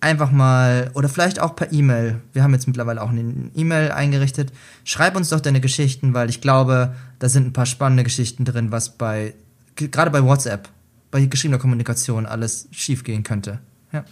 einfach 0.00 0.30
mal 0.30 0.90
oder 0.94 1.08
vielleicht 1.08 1.40
auch 1.40 1.56
per 1.56 1.72
E-Mail. 1.72 2.20
Wir 2.32 2.42
haben 2.42 2.52
jetzt 2.52 2.66
mittlerweile 2.66 3.02
auch 3.02 3.10
eine 3.10 3.50
E-Mail 3.54 3.90
eingerichtet. 3.90 4.52
Schreib 4.84 5.16
uns 5.16 5.30
doch 5.30 5.40
deine 5.40 5.60
Geschichten, 5.60 6.14
weil 6.14 6.30
ich 6.30 6.40
glaube, 6.40 6.94
da 7.18 7.28
sind 7.28 7.46
ein 7.46 7.52
paar 7.52 7.66
spannende 7.66 8.04
Geschichten 8.04 8.44
drin, 8.44 8.72
was 8.72 8.96
bei 8.96 9.34
gerade 9.74 10.10
bei 10.10 10.22
WhatsApp, 10.22 10.68
bei 11.10 11.24
geschriebener 11.26 11.58
Kommunikation 11.58 12.26
alles 12.26 12.68
schiefgehen 12.70 13.22
könnte. 13.22 13.58
Ja. 13.92 14.04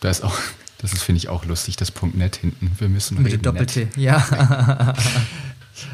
Da 0.00 0.08
ist 0.08 0.24
auch 0.24 0.38
das 0.78 0.94
ist 0.94 1.02
finde 1.02 1.18
ich 1.18 1.28
auch 1.28 1.44
lustig, 1.44 1.76
das 1.76 1.90
Punkt 1.90 2.16
.net 2.16 2.36
hinten. 2.36 2.70
Wir 2.78 2.88
müssen 2.88 3.18
Mit 3.18 3.26
reden. 3.26 3.36
Mit 3.36 3.44
Doppel-T, 3.44 3.88
ja. 3.96 4.94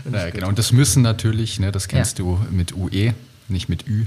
Naja, 0.05 0.31
genau. 0.31 0.47
Und 0.47 0.61
das 0.61 0.71
müssen 0.71 1.03
natürlich, 1.03 1.59
ne, 1.59 1.73
das 1.73 1.89
kennst 1.89 2.21
ja. 2.21 2.25
du 2.25 2.39
mit 2.53 2.77
UE, 2.77 3.15
nicht 3.49 3.69
mit 3.69 3.89
Ü. 3.89 4.05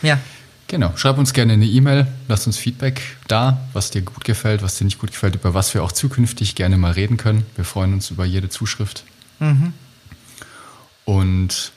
Ja. 0.00 0.20
Genau. 0.68 0.92
Schreib 0.94 1.18
uns 1.18 1.32
gerne 1.32 1.54
eine 1.54 1.66
E-Mail, 1.66 2.06
lass 2.28 2.46
uns 2.46 2.58
Feedback 2.58 3.02
da, 3.26 3.60
was 3.72 3.90
dir 3.90 4.02
gut 4.02 4.22
gefällt, 4.22 4.62
was 4.62 4.78
dir 4.78 4.84
nicht 4.84 5.00
gut 5.00 5.10
gefällt, 5.10 5.34
über 5.34 5.52
was 5.52 5.74
wir 5.74 5.82
auch 5.82 5.90
zukünftig 5.90 6.54
gerne 6.54 6.76
mal 6.76 6.92
reden 6.92 7.16
können. 7.16 7.44
Wir 7.56 7.64
freuen 7.64 7.92
uns 7.92 8.12
über 8.12 8.24
jede 8.24 8.50
Zuschrift. 8.50 9.02
Mhm. 9.40 9.72
Und 11.04 11.72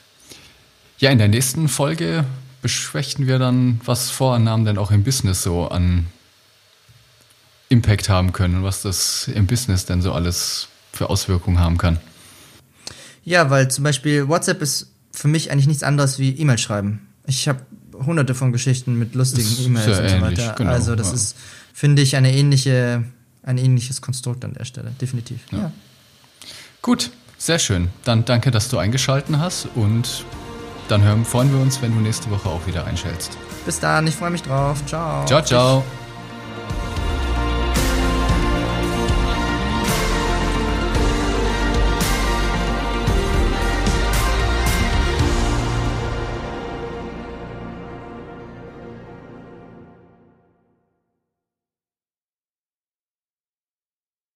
ja, 0.98 1.10
in 1.10 1.18
der 1.18 1.28
nächsten 1.28 1.68
Folge 1.68 2.24
besprechen 2.62 3.26
wir 3.26 3.38
dann, 3.38 3.80
was 3.84 4.10
Vorannahmen 4.10 4.64
denn 4.64 4.78
auch 4.78 4.90
im 4.90 5.04
Business 5.04 5.42
so 5.42 5.68
an 5.68 6.06
Impact 7.68 8.08
haben 8.08 8.32
können 8.32 8.56
und 8.56 8.62
was 8.62 8.82
das 8.82 9.28
im 9.28 9.46
Business 9.46 9.84
denn 9.86 10.00
so 10.00 10.12
alles 10.12 10.68
für 10.92 11.10
Auswirkungen 11.10 11.58
haben 11.58 11.76
kann. 11.76 11.98
Ja, 13.24 13.50
weil 13.50 13.70
zum 13.70 13.84
Beispiel 13.84 14.28
WhatsApp 14.28 14.62
ist 14.62 14.90
für 15.12 15.28
mich 15.28 15.50
eigentlich 15.50 15.66
nichts 15.66 15.82
anderes 15.82 16.18
wie 16.18 16.30
E-Mail 16.30 16.58
schreiben. 16.58 17.08
Ich 17.26 17.48
habe 17.48 17.60
hunderte 17.92 18.34
von 18.34 18.52
Geschichten 18.52 18.98
mit 18.98 19.14
lustigen 19.14 19.48
E-Mails 19.64 19.98
und 19.98 20.08
so 20.08 20.20
weiter. 20.20 20.54
Genau, 20.56 20.70
also 20.70 20.94
das 20.94 21.08
ja. 21.08 21.14
ist, 21.14 21.36
finde 21.72 22.02
ich, 22.02 22.16
eine 22.16 22.32
ähnliche, 22.32 23.04
ein 23.42 23.58
ähnliches 23.58 24.00
Konstrukt 24.00 24.44
an 24.44 24.54
der 24.54 24.64
Stelle, 24.64 24.92
definitiv. 25.00 25.40
Ja. 25.50 25.58
ja. 25.58 25.72
Gut, 26.82 27.10
sehr 27.38 27.58
schön. 27.58 27.88
Dann 28.04 28.24
danke, 28.24 28.50
dass 28.50 28.68
du 28.68 28.78
eingeschaltet 28.78 29.36
hast 29.38 29.68
und 29.74 30.24
dann 30.88 31.02
hören, 31.02 31.24
freuen 31.24 31.52
wir 31.52 31.60
uns, 31.60 31.80
wenn 31.82 31.94
du 31.94 32.00
nächste 32.00 32.30
Woche 32.30 32.48
auch 32.48 32.66
wieder 32.66 32.86
einschältst. 32.86 33.36
Bis 33.64 33.80
dann, 33.80 34.06
ich 34.06 34.14
freue 34.14 34.30
mich 34.30 34.42
drauf. 34.42 34.84
Ciao. 34.86 35.24
Ciao, 35.26 35.42
ciao. 35.42 35.84